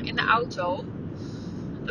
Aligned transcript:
In 0.00 0.16
de 0.16 0.26
auto. 0.26 0.84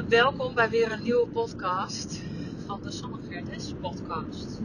Welkom 0.09 0.53
bij 0.53 0.69
weer 0.69 0.91
een 0.91 1.03
nieuwe 1.03 1.27
podcast 1.27 2.21
van 2.65 2.79
de 2.83 2.91
Sanne 2.91 3.17
Gerdes 3.29 3.73
podcast. 3.81 4.61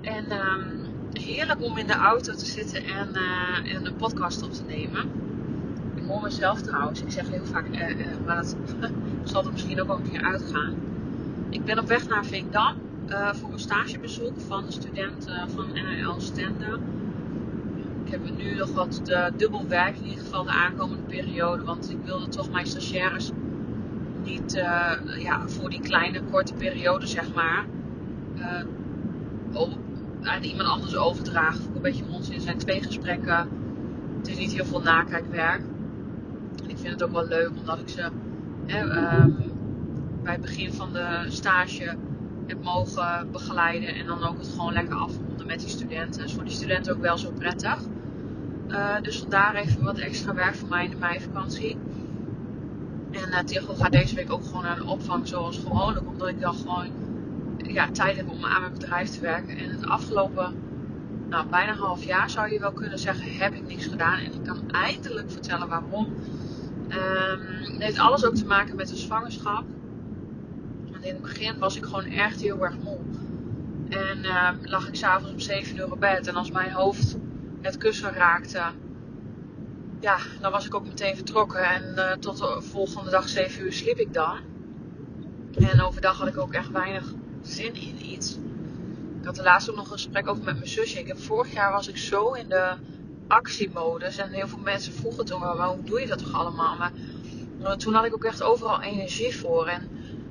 En 0.00 0.24
um, 0.32 0.86
heerlijk 1.12 1.62
om 1.62 1.78
in 1.78 1.86
de 1.86 1.92
auto 1.92 2.32
te 2.32 2.46
zitten 2.46 2.84
en, 2.84 3.08
uh, 3.14 3.74
en 3.74 3.86
een 3.86 3.96
podcast 3.96 4.42
op 4.42 4.52
te 4.52 4.62
nemen. 4.62 5.10
Ik 5.94 6.02
hoor 6.06 6.22
mezelf 6.22 6.62
trouwens. 6.62 7.02
Ik 7.02 7.10
zeg 7.10 7.28
heel 7.28 7.46
vaak, 7.46 7.66
uh, 7.68 7.88
uh, 7.88 8.06
maar 8.26 8.44
zal 9.24 9.44
er 9.44 9.52
misschien 9.52 9.80
ook 9.80 9.86
wel 9.86 9.96
een 9.96 10.10
keer 10.10 10.24
uitgaan. 10.24 10.74
Ik 11.50 11.64
ben 11.64 11.78
op 11.78 11.86
weg 11.86 12.08
naar 12.08 12.24
Veendam 12.24 12.76
voor 13.32 13.52
een 13.52 13.58
stagebezoek 13.58 14.40
van 14.40 14.64
de 14.66 14.72
studenten 14.72 15.50
van 15.50 15.66
NL 15.72 16.20
Stende. 16.20 16.78
Ik 18.14 18.20
heb 18.24 18.36
nu 18.36 18.54
nog 18.54 18.72
wat 18.72 19.00
dubbel 19.36 19.68
werk 19.68 19.96
in 19.96 20.04
ieder 20.04 20.24
geval 20.24 20.44
de 20.44 20.50
aankomende 20.50 21.02
periode. 21.02 21.64
Want 21.64 21.90
ik 21.90 21.98
wilde 22.04 22.28
toch 22.28 22.50
mijn 22.50 22.66
stagiaires 22.66 23.30
niet 24.22 24.52
ja, 25.18 25.48
voor 25.48 25.70
die 25.70 25.80
kleine 25.80 26.22
korte 26.22 26.54
periode 26.54 27.06
zeg 27.06 27.34
maar 27.34 27.64
aan 30.22 30.42
iemand 30.42 30.68
anders 30.68 30.96
overdragen. 30.96 31.64
Ik 31.64 31.74
een 31.74 31.82
beetje 31.82 32.04
onzin. 32.10 32.34
Er 32.34 32.40
zijn 32.40 32.58
twee 32.58 32.82
gesprekken. 32.82 33.48
Het 34.18 34.28
is 34.28 34.36
niet 34.36 34.52
heel 34.52 34.64
veel 34.64 34.80
nakijkwerk. 34.80 35.62
Ik 36.66 36.78
vind 36.78 36.90
het 36.92 37.02
ook 37.02 37.12
wel 37.12 37.26
leuk 37.26 37.50
omdat 37.58 37.78
ik 37.78 37.88
ze 37.88 38.02
um, 38.66 39.36
bij 40.22 40.32
het 40.32 40.40
begin 40.40 40.72
van 40.72 40.92
de 40.92 41.24
stage 41.28 41.96
heb 42.46 42.62
mogen 42.62 43.28
begeleiden. 43.32 43.94
En 43.94 44.06
dan 44.06 44.24
ook 44.24 44.38
het 44.38 44.48
gewoon 44.48 44.72
lekker 44.72 44.96
afronden 44.96 45.46
met 45.46 45.60
die 45.60 45.68
studenten. 45.68 46.20
Dat 46.20 46.28
is 46.28 46.34
voor 46.34 46.44
die 46.44 46.52
studenten 46.52 46.94
ook 46.94 47.00
wel 47.00 47.18
zo 47.18 47.30
prettig. 47.30 47.78
Uh, 48.68 49.00
dus 49.02 49.18
vandaar 49.18 49.54
even 49.54 49.84
wat 49.84 49.98
extra 49.98 50.34
werk 50.34 50.54
voor 50.54 50.68
mij 50.68 50.84
in 50.84 50.90
de 50.90 50.96
meivakantie. 50.96 51.76
En 53.10 53.28
uh, 53.28 53.38
Tigo 53.38 53.74
gaat 53.74 53.92
deze 53.92 54.14
week 54.14 54.32
ook 54.32 54.44
gewoon 54.44 54.62
naar 54.62 54.76
de 54.76 54.84
opvang 54.84 55.28
zoals 55.28 55.58
gewoonlijk. 55.58 56.06
Omdat 56.06 56.28
ik 56.28 56.40
dan 56.40 56.54
gewoon 56.54 56.86
ja, 57.56 57.90
tijd 57.90 58.16
heb 58.16 58.28
om 58.28 58.44
aan 58.44 58.60
mijn 58.60 58.72
bedrijf 58.72 59.10
te 59.10 59.20
werken. 59.20 59.56
En 59.56 59.70
het 59.70 59.86
afgelopen 59.86 60.54
nou, 61.28 61.46
bijna 61.46 61.74
half 61.74 62.04
jaar 62.04 62.30
zou 62.30 62.52
je 62.52 62.60
wel 62.60 62.72
kunnen 62.72 62.98
zeggen, 62.98 63.36
heb 63.36 63.54
ik 63.54 63.66
niks 63.66 63.86
gedaan. 63.86 64.18
En 64.18 64.32
ik 64.32 64.44
kan 64.44 64.70
eindelijk 64.70 65.30
vertellen 65.30 65.68
waarom. 65.68 66.14
Het 66.88 67.82
heeft 67.82 67.98
alles 67.98 68.24
ook 68.24 68.34
te 68.34 68.46
maken 68.46 68.76
met 68.76 68.88
de 68.88 68.96
zwangerschap. 68.96 69.64
Want 70.90 71.04
in 71.04 71.12
het 71.12 71.22
begin 71.22 71.58
was 71.58 71.76
ik 71.76 71.84
gewoon 71.84 72.04
echt 72.04 72.40
heel 72.40 72.64
erg 72.64 72.74
moe. 72.82 72.98
En 73.88 74.18
um, 74.18 74.58
lag 74.62 74.88
ik 74.88 74.94
s'avonds 74.94 75.32
om 75.32 75.40
7 75.40 75.76
uur 75.76 75.92
op 75.92 76.00
bed. 76.00 76.26
En 76.26 76.34
als 76.34 76.50
mijn 76.50 76.70
hoofd 76.70 77.16
het 77.64 77.76
kussen 77.76 78.12
raakte, 78.12 78.62
ja, 80.00 80.18
dan 80.40 80.50
was 80.50 80.66
ik 80.66 80.74
ook 80.74 80.86
meteen 80.86 81.16
vertrokken. 81.16 81.64
En 81.64 81.92
uh, 81.96 82.12
tot 82.12 82.38
de 82.38 82.62
volgende 82.62 83.10
dag 83.10 83.28
7 83.28 83.64
uur 83.64 83.72
sliep 83.72 83.98
ik 83.98 84.14
dan. 84.14 84.38
En 85.54 85.80
overdag 85.80 86.18
had 86.18 86.28
ik 86.28 86.38
ook 86.38 86.52
echt 86.52 86.70
weinig 86.70 87.12
zin 87.42 87.74
in 87.74 88.06
iets. 88.06 88.38
Ik 89.20 89.24
had 89.24 89.38
er 89.38 89.44
laatst 89.44 89.70
ook 89.70 89.76
nog 89.76 89.84
een 89.84 89.92
gesprek 89.92 90.28
over 90.28 90.44
met 90.44 90.54
mijn 90.54 90.68
zusje. 90.68 90.98
Ik 90.98 91.06
heb, 91.06 91.18
vorig 91.18 91.52
jaar 91.52 91.72
was 91.72 91.88
ik 91.88 91.96
zo 91.96 92.32
in 92.32 92.48
de 92.48 92.72
actiemodus. 93.28 94.16
En 94.16 94.30
heel 94.30 94.48
veel 94.48 94.58
mensen 94.58 94.92
vroegen 94.92 95.24
toen, 95.24 95.40
maar 95.40 95.66
hoe 95.66 95.84
doe 95.84 96.00
je 96.00 96.06
dat 96.06 96.18
toch 96.18 96.34
allemaal? 96.34 96.76
Maar 96.76 96.92
toen 97.76 97.94
had 97.94 98.04
ik 98.04 98.14
ook 98.14 98.24
echt 98.24 98.42
overal 98.42 98.82
energie 98.82 99.36
voor. 99.36 99.66
En 99.66 99.88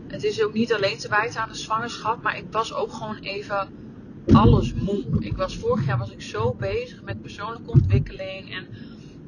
het 0.07 0.23
is 0.23 0.43
ook 0.43 0.53
niet 0.53 0.73
alleen 0.73 0.97
te 0.97 1.09
wijten 1.09 1.41
aan 1.41 1.49
de 1.49 1.57
zwangerschap. 1.57 2.21
Maar 2.21 2.37
ik 2.37 2.45
was 2.51 2.73
ook 2.73 2.91
gewoon 2.91 3.17
even 3.17 3.82
alles 4.31 4.73
moe. 4.73 5.03
Ik 5.19 5.37
was, 5.37 5.57
vorig 5.57 5.85
jaar 5.85 5.97
was 5.97 6.11
ik 6.11 6.21
zo 6.21 6.53
bezig 6.53 7.01
met 7.01 7.21
persoonlijke 7.21 7.71
ontwikkeling. 7.71 8.53
En 8.55 8.67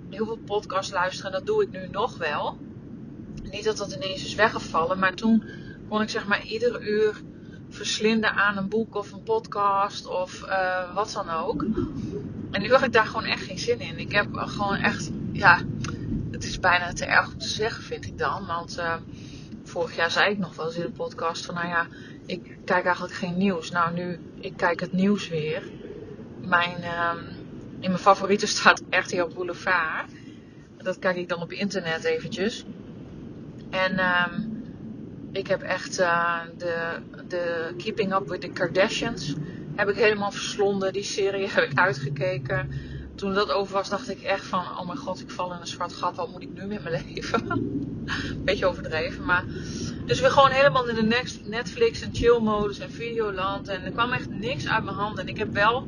heel 0.10 0.26
veel 0.26 0.40
podcasts 0.46 0.94
luisteren. 0.94 1.32
En 1.32 1.38
dat 1.38 1.48
doe 1.48 1.64
ik 1.64 1.72
nu 1.72 1.88
nog 1.92 2.18
wel. 2.18 2.58
Niet 3.52 3.64
dat 3.64 3.78
dat 3.78 3.94
ineens 3.94 4.26
is 4.26 4.36
weggevallen. 4.36 5.00
Maar 5.00 5.14
toen 5.14 5.44
kon 5.90 6.02
ik 6.02 6.10
zeg 6.10 6.28
maar 6.28 6.46
iedere 6.46 6.80
uur 6.80 7.22
verslinden 7.70 8.34
aan 8.34 8.58
een 8.58 8.70
boek 8.70 8.96
of 8.96 9.12
een 9.12 9.24
podcast 9.24 10.08
of 10.08 10.44
uh, 10.46 10.94
wat 10.94 11.12
dan 11.12 11.30
ook. 11.30 11.66
En 12.52 12.62
nu 12.62 12.72
had 12.72 12.84
ik 12.84 12.94
daar 12.94 13.06
gewoon 13.06 13.26
echt 13.26 13.44
geen 13.44 13.60
zin 13.60 13.80
in. 13.80 14.00
Ik 14.00 14.12
heb 14.12 14.28
gewoon 14.34 14.76
echt, 14.76 15.12
ja, 15.32 15.62
het 16.32 16.44
is 16.44 16.60
bijna 16.60 16.94
te 16.94 17.06
erg 17.06 17.28
om 17.34 17.38
te 17.38 17.48
zeggen, 17.48 17.84
vind 17.84 18.06
ik 18.06 18.18
dan. 18.18 18.46
Want 18.46 18.78
uh, 18.78 18.96
vorig 19.64 19.96
jaar 19.96 20.12
zei 20.12 20.32
ik 20.32 20.38
nog 20.38 20.56
wel 20.56 20.66
eens 20.66 20.76
in 20.76 20.86
de 20.86 20.92
podcast 20.92 21.46
van, 21.46 21.56
nou 21.56 21.68
ja, 21.68 21.88
ik 22.25 22.58
kijk 22.66 22.86
eigenlijk 22.86 23.16
geen 23.16 23.38
nieuws. 23.38 23.72
Nou, 23.72 23.94
nu, 23.94 24.19
ik 24.40 24.53
kijk 24.58 24.80
het 24.80 24.91
nieuws 24.91 25.28
weer. 25.28 25.63
Mijn, 26.41 26.75
um, 26.75 27.25
in 27.80 27.90
mijn 27.90 27.97
favorieten 27.97 28.47
staat 28.47 28.81
RTL 29.03 29.28
Boulevard. 29.34 30.12
Dat 30.78 31.00
kijk 31.00 31.16
ik 31.16 31.30
dan 31.30 31.41
op 31.41 31.52
internet 31.52 32.03
eventjes. 32.03 32.66
En 33.69 34.00
um, 34.00 34.64
ik 35.31 35.47
heb 35.47 35.62
echt 35.62 36.00
uh, 36.00 36.41
de, 36.58 37.00
de 37.28 37.74
Keeping 37.78 38.14
Up 38.14 38.28
with 38.28 38.41
the 38.41 38.50
Kardashians 38.50 39.35
heb 39.75 39.90
ik 39.90 39.96
helemaal 39.96 40.31
verslonden. 40.31 40.94
Die 40.94 41.03
serie 41.03 41.50
heb 41.53 41.72
ik 41.72 41.80
uitgekeken. 41.80 42.69
Toen 43.16 43.34
dat 43.34 43.52
over 43.52 43.74
was, 43.74 43.90
dacht 43.90 44.09
ik 44.09 44.22
echt 44.22 44.46
van: 44.46 44.59
oh 44.59 44.85
mijn 44.85 44.97
god, 44.97 45.19
ik 45.19 45.30
val 45.30 45.53
in 45.53 45.59
een 45.59 45.68
zwart 45.68 45.94
gat. 45.94 46.16
Wat 46.16 46.31
moet 46.31 46.41
ik 46.41 46.53
nu 46.53 46.66
met 46.66 46.84
mijn 46.84 47.03
leven? 47.06 47.81
Beetje 48.44 48.66
overdreven, 48.66 49.25
maar. 49.25 49.44
Dus 50.06 50.20
we 50.20 50.30
gewoon 50.30 50.52
helemaal 50.52 50.88
in 50.88 50.96
de 50.96 51.26
Netflix 51.44 52.02
en 52.02 52.10
chill 52.14 52.40
modus 52.40 52.80
en 52.80 52.92
Videoland. 52.92 53.68
En 53.68 53.84
er 53.84 53.92
kwam 53.92 54.12
echt 54.12 54.30
niks 54.30 54.68
uit 54.68 54.84
mijn 54.84 54.96
handen. 54.96 55.24
En 55.24 55.30
ik 55.30 55.38
heb 55.38 55.54
wel. 55.54 55.88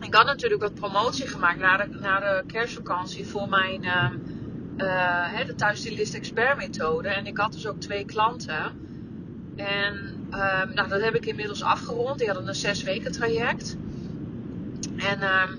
Ik 0.00 0.14
had 0.14 0.26
natuurlijk 0.26 0.62
wat 0.62 0.74
promotie 0.74 1.26
gemaakt 1.26 1.58
na 1.58 1.76
de, 1.76 1.86
na 2.00 2.20
de 2.20 2.44
kerstvakantie 2.46 3.26
voor 3.26 3.48
mijn. 3.48 3.84
Uh, 3.84 4.10
uh, 4.76 5.46
de 5.46 5.54
thuisstylist 5.54 6.14
expert 6.14 6.56
methode. 6.56 7.08
En 7.08 7.26
ik 7.26 7.38
had 7.38 7.52
dus 7.52 7.66
ook 7.66 7.80
twee 7.80 8.04
klanten. 8.04 8.82
En 9.56 9.94
um, 10.30 10.74
nou, 10.74 10.88
dat 10.88 11.00
heb 11.00 11.14
ik 11.14 11.26
inmiddels 11.26 11.62
afgerond. 11.62 12.18
Die 12.18 12.26
hadden 12.26 12.48
een 12.48 12.54
zes 12.54 12.82
weken 12.82 13.12
traject. 13.12 13.76
En 14.96 15.22
um, 15.22 15.58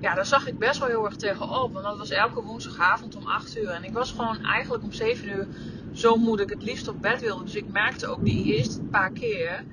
ja, 0.00 0.14
daar 0.14 0.26
zag 0.26 0.46
ik 0.46 0.58
best 0.58 0.78
wel 0.78 0.88
heel 0.88 1.04
erg 1.04 1.16
tegenop. 1.16 1.72
Want 1.72 1.84
dat 1.84 1.98
was 1.98 2.10
elke 2.10 2.42
woensdagavond 2.42 3.16
om 3.16 3.26
8 3.26 3.56
uur. 3.56 3.68
En 3.68 3.84
ik 3.84 3.92
was 3.92 4.10
gewoon 4.10 4.44
eigenlijk 4.44 4.82
om 4.82 4.92
7 4.92 5.28
uur 5.28 5.46
zo 5.92 6.16
moe 6.16 6.36
dat 6.36 6.50
ik 6.50 6.54
het 6.54 6.62
liefst 6.62 6.88
op 6.88 7.02
bed 7.02 7.20
wilde. 7.20 7.44
Dus 7.44 7.54
ik 7.54 7.68
merkte 7.68 8.06
ook 8.06 8.24
die 8.24 8.44
eerste 8.44 8.80
paar 8.80 9.12
keer 9.12 9.64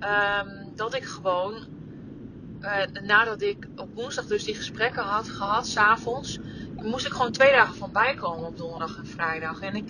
um, 0.00 0.72
dat 0.74 0.94
ik 0.94 1.04
gewoon, 1.04 1.54
uh, 2.60 3.02
nadat 3.02 3.42
ik 3.42 3.68
op 3.76 3.94
woensdag 3.94 4.26
dus 4.26 4.44
die 4.44 4.54
gesprekken 4.54 5.02
had 5.02 5.28
gehad, 5.28 5.66
s'avonds, 5.66 6.38
moest 6.82 7.06
ik 7.06 7.12
gewoon 7.12 7.32
twee 7.32 7.50
dagen 7.50 7.74
van 7.74 7.92
bijkomen 7.92 8.46
op 8.46 8.58
donderdag 8.58 8.96
en 8.96 9.06
vrijdag. 9.06 9.60
En 9.60 9.74
ik, 9.74 9.88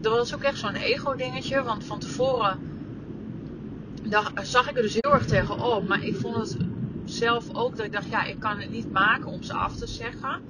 dat 0.00 0.16
was 0.16 0.34
ook 0.34 0.42
echt 0.42 0.58
zo'n 0.58 0.74
ego 0.74 1.14
dingetje. 1.14 1.62
Want 1.62 1.84
van 1.84 1.98
tevoren 1.98 2.58
dacht, 4.02 4.48
zag 4.48 4.70
ik 4.70 4.76
er 4.76 4.82
dus 4.82 4.98
heel 5.00 5.12
erg 5.12 5.26
tegenop. 5.26 5.88
Maar 5.88 6.04
ik 6.04 6.16
vond 6.16 6.36
het 6.36 6.56
zelf 7.04 7.54
ook 7.54 7.76
dat 7.76 7.86
ik 7.86 7.92
dacht, 7.92 8.10
ja, 8.10 8.24
ik 8.24 8.40
kan 8.40 8.60
het 8.60 8.70
niet 8.70 8.92
maken 8.92 9.26
om 9.26 9.42
ze 9.42 9.52
af 9.52 9.76
te 9.76 9.86
zeggen. 9.86 10.40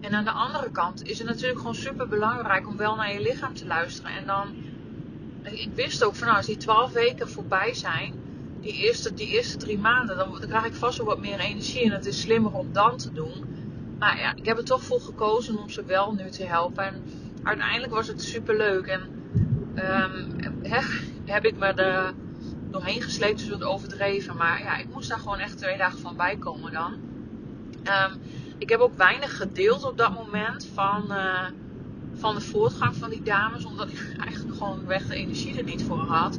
En 0.00 0.14
aan 0.14 0.24
de 0.24 0.30
andere 0.30 0.70
kant 0.70 1.06
is 1.06 1.18
het 1.18 1.26
natuurlijk 1.26 1.58
gewoon 1.58 1.74
super 1.74 2.08
belangrijk 2.08 2.68
om 2.68 2.76
wel 2.76 2.96
naar 2.96 3.12
je 3.12 3.20
lichaam 3.20 3.54
te 3.54 3.66
luisteren. 3.66 4.10
En 4.10 4.26
dan, 4.26 4.54
ik 5.42 5.70
wist 5.74 6.04
ook 6.04 6.14
van 6.14 6.26
nou, 6.26 6.36
als 6.36 6.46
die 6.46 6.56
twaalf 6.56 6.92
weken 6.92 7.28
voorbij 7.28 7.74
zijn, 7.74 8.14
die 8.60 8.72
eerste, 8.72 9.14
die 9.14 9.28
eerste 9.28 9.56
drie 9.56 9.78
maanden, 9.78 10.16
dan, 10.16 10.40
krijg 10.40 10.64
ik 10.64 10.74
vast 10.74 10.96
wel 10.98 11.06
wat 11.06 11.20
meer 11.20 11.38
energie. 11.38 11.84
En 11.84 11.90
het 11.90 12.06
is 12.06 12.20
slimmer 12.20 12.52
om 12.52 12.72
dan 12.72 12.96
te 12.96 13.12
doen. 13.12 13.32
Maar 13.98 14.18
ja, 14.18 14.34
ik 14.34 14.46
heb 14.46 14.58
er 14.58 14.64
toch 14.64 14.82
voor 14.82 15.00
gekozen 15.00 15.58
om 15.58 15.70
ze 15.70 15.84
wel 15.84 16.12
nu 16.12 16.30
te 16.30 16.44
helpen. 16.44 16.84
En 16.84 17.02
uiteindelijk 17.42 17.92
was 17.92 18.06
het 18.06 18.22
super 18.22 18.56
leuk. 18.56 18.86
En 18.86 19.00
um, 19.74 20.62
heb 21.24 21.44
ik 21.44 21.56
me 21.56 21.66
er 21.66 22.14
doorheen 22.70 23.02
gesleept, 23.02 23.38
dus 23.38 23.48
wat 23.48 23.62
overdreven. 23.62 24.36
Maar 24.36 24.62
ja, 24.62 24.76
ik 24.76 24.86
moest 24.92 25.08
daar 25.08 25.18
gewoon 25.18 25.38
echt 25.38 25.58
twee 25.58 25.76
dagen 25.76 25.98
van 25.98 26.16
bijkomen 26.16 26.72
dan. 26.72 26.92
Um, 27.84 28.20
ik 28.60 28.68
heb 28.68 28.80
ook 28.80 28.96
weinig 28.96 29.36
gedeeld 29.36 29.84
op 29.84 29.98
dat 29.98 30.14
moment 30.14 30.68
van, 30.74 31.04
uh, 31.08 31.44
van 32.14 32.34
de 32.34 32.40
voortgang 32.40 32.96
van 32.96 33.10
die 33.10 33.22
dames. 33.22 33.64
Omdat 33.64 33.88
ik 33.88 34.14
eigenlijk 34.20 34.56
gewoon 34.56 34.86
weg 34.86 35.06
de 35.06 35.14
energie 35.14 35.58
er 35.58 35.64
niet 35.64 35.82
voor 35.82 35.98
had. 35.98 36.38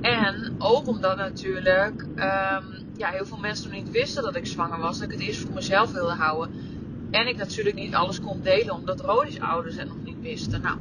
En 0.00 0.54
ook 0.58 0.86
omdat 0.86 1.16
natuurlijk 1.16 2.02
um, 2.02 2.64
ja, 2.96 3.10
heel 3.10 3.26
veel 3.26 3.38
mensen 3.38 3.70
nog 3.70 3.82
niet 3.82 3.90
wisten 3.90 4.22
dat 4.22 4.36
ik 4.36 4.46
zwanger 4.46 4.78
was. 4.78 4.98
Dat 4.98 5.10
ik 5.10 5.18
het 5.18 5.26
eerst 5.26 5.40
voor 5.40 5.54
mezelf 5.54 5.92
wilde 5.92 6.14
houden. 6.14 6.54
En 7.10 7.28
ik 7.28 7.36
natuurlijk 7.36 7.76
niet 7.76 7.94
alles 7.94 8.20
kon 8.20 8.40
delen, 8.42 8.74
omdat 8.74 9.00
Rodis 9.00 9.40
ouders 9.40 9.76
het 9.76 9.88
nog 9.88 10.02
niet 10.04 10.20
wisten. 10.20 10.60
Nou, 10.60 10.78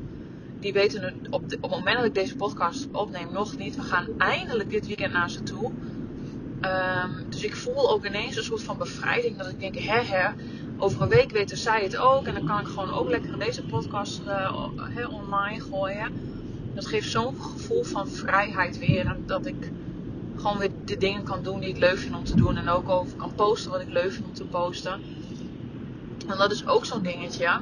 die 0.59 0.73
weten 0.73 1.01
het 1.01 1.13
op, 1.29 1.43
op 1.43 1.61
het 1.61 1.69
moment 1.69 1.95
dat 1.95 2.05
ik 2.05 2.13
deze 2.13 2.35
podcast 2.35 2.87
opneem 2.91 3.31
nog 3.31 3.57
niet. 3.57 3.75
We 3.75 3.81
gaan 3.81 4.07
eindelijk 4.17 4.69
dit 4.69 4.87
weekend 4.87 5.13
naar 5.13 5.29
ze 5.29 5.43
toe. 5.43 5.71
Ehm, 6.61 7.09
dus 7.29 7.43
ik 7.43 7.55
voel 7.55 7.91
ook 7.91 8.05
ineens 8.05 8.37
een 8.37 8.43
soort 8.43 8.63
van 8.63 8.77
bevrijding. 8.77 9.37
Dat 9.37 9.49
ik 9.49 9.59
denk, 9.59 9.75
hè 9.75 10.01
hè, 10.01 10.29
over 10.79 11.01
een 11.01 11.09
week 11.09 11.31
weten 11.31 11.57
zij 11.57 11.83
het 11.83 11.97
ook. 11.97 12.25
En 12.25 12.33
dan 12.33 12.45
kan 12.45 12.59
ik 12.59 12.67
gewoon 12.67 12.93
ook 12.93 13.09
lekker 13.09 13.39
deze 13.39 13.63
podcast 13.63 14.21
uh, 14.27 15.13
online 15.13 15.59
gooien. 15.59 16.11
Dat 16.73 16.85
geeft 16.85 17.09
zo'n 17.09 17.41
gevoel 17.41 17.83
van 17.83 18.07
vrijheid 18.07 18.77
weer. 18.77 19.15
Dat 19.25 19.45
ik 19.45 19.71
gewoon 20.35 20.57
weer 20.57 20.71
de 20.85 20.97
dingen 20.97 21.23
kan 21.23 21.43
doen 21.43 21.59
die 21.59 21.69
ik 21.69 21.77
leuk 21.77 21.97
vind 21.97 22.15
om 22.15 22.23
te 22.23 22.35
doen. 22.35 22.57
En 22.57 22.69
ook 22.69 22.89
over 22.89 23.17
kan 23.17 23.33
posten 23.35 23.71
wat 23.71 23.81
ik 23.81 23.89
leuk 23.89 24.11
vind 24.11 24.25
om 24.25 24.33
te 24.33 24.45
posten. 24.45 25.01
En 26.27 26.37
dat 26.37 26.51
is 26.51 26.67
ook 26.67 26.85
zo'n 26.85 27.03
dingetje. 27.03 27.59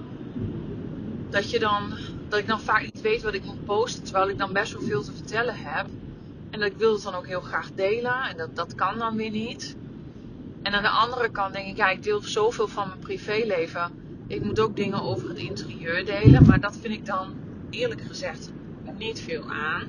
Dat, 1.29 1.51
je 1.51 1.59
dan, 1.59 1.93
dat 2.29 2.39
ik 2.39 2.47
dan 2.47 2.59
vaak 2.59 2.81
niet 2.81 3.01
weet 3.01 3.23
wat 3.23 3.33
ik 3.33 3.45
moet 3.45 3.65
posten. 3.65 4.03
Terwijl 4.03 4.29
ik 4.29 4.37
dan 4.37 4.53
best 4.53 4.73
wel 4.73 4.81
veel 4.81 5.03
te 5.03 5.13
vertellen 5.13 5.55
heb. 5.57 5.85
En 6.49 6.59
dat 6.59 6.71
ik 6.71 6.77
wil 6.77 6.93
het 6.93 7.03
dan 7.03 7.15
ook 7.15 7.27
heel 7.27 7.41
graag 7.41 7.69
delen. 7.75 8.23
En 8.29 8.37
dat, 8.37 8.55
dat 8.55 8.75
kan 8.75 8.97
dan 8.97 9.15
weer 9.15 9.31
niet. 9.31 9.75
En 10.67 10.73
aan 10.73 10.83
de 10.83 10.89
andere 10.89 11.29
kant 11.29 11.53
denk 11.53 11.67
ik, 11.67 11.77
ja, 11.77 11.89
ik 11.89 12.03
deel 12.03 12.21
zoveel 12.21 12.67
van 12.67 12.87
mijn 12.87 12.99
privéleven. 12.99 13.91
Ik 14.27 14.43
moet 14.43 14.59
ook 14.59 14.75
dingen 14.75 15.01
over 15.01 15.29
het 15.29 15.37
interieur 15.37 16.05
delen. 16.05 16.45
Maar 16.45 16.59
dat 16.59 16.77
vind 16.81 16.93
ik 16.93 17.05
dan 17.05 17.35
eerlijk 17.69 18.01
gezegd 18.01 18.51
niet 18.97 19.21
veel 19.21 19.51
aan. 19.51 19.81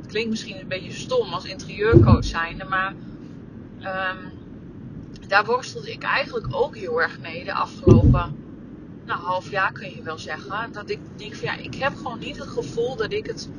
Het 0.00 0.06
klinkt 0.06 0.30
misschien 0.30 0.60
een 0.60 0.68
beetje 0.68 0.92
stom 0.92 1.32
als 1.32 1.44
interieurcoach 1.44 2.24
zijnde. 2.24 2.64
Maar 2.64 2.94
um, 3.78 4.32
daar 5.28 5.44
worstelde 5.44 5.92
ik 5.92 6.02
eigenlijk 6.02 6.46
ook 6.50 6.76
heel 6.76 7.02
erg 7.02 7.20
mee 7.20 7.44
de 7.44 7.54
afgelopen 7.54 8.34
nou, 9.04 9.20
half 9.20 9.50
jaar 9.50 9.72
kun 9.72 9.94
je 9.94 10.02
wel 10.02 10.18
zeggen. 10.18 10.72
Dat 10.72 10.90
ik 10.90 10.98
denk 11.16 11.34
van 11.34 11.48
ja, 11.48 11.56
ik 11.56 11.74
heb 11.74 11.96
gewoon 11.96 12.18
niet 12.18 12.38
het 12.38 12.48
gevoel 12.48 12.96
dat 12.96 13.12
ik 13.12 13.26
het 13.26 13.50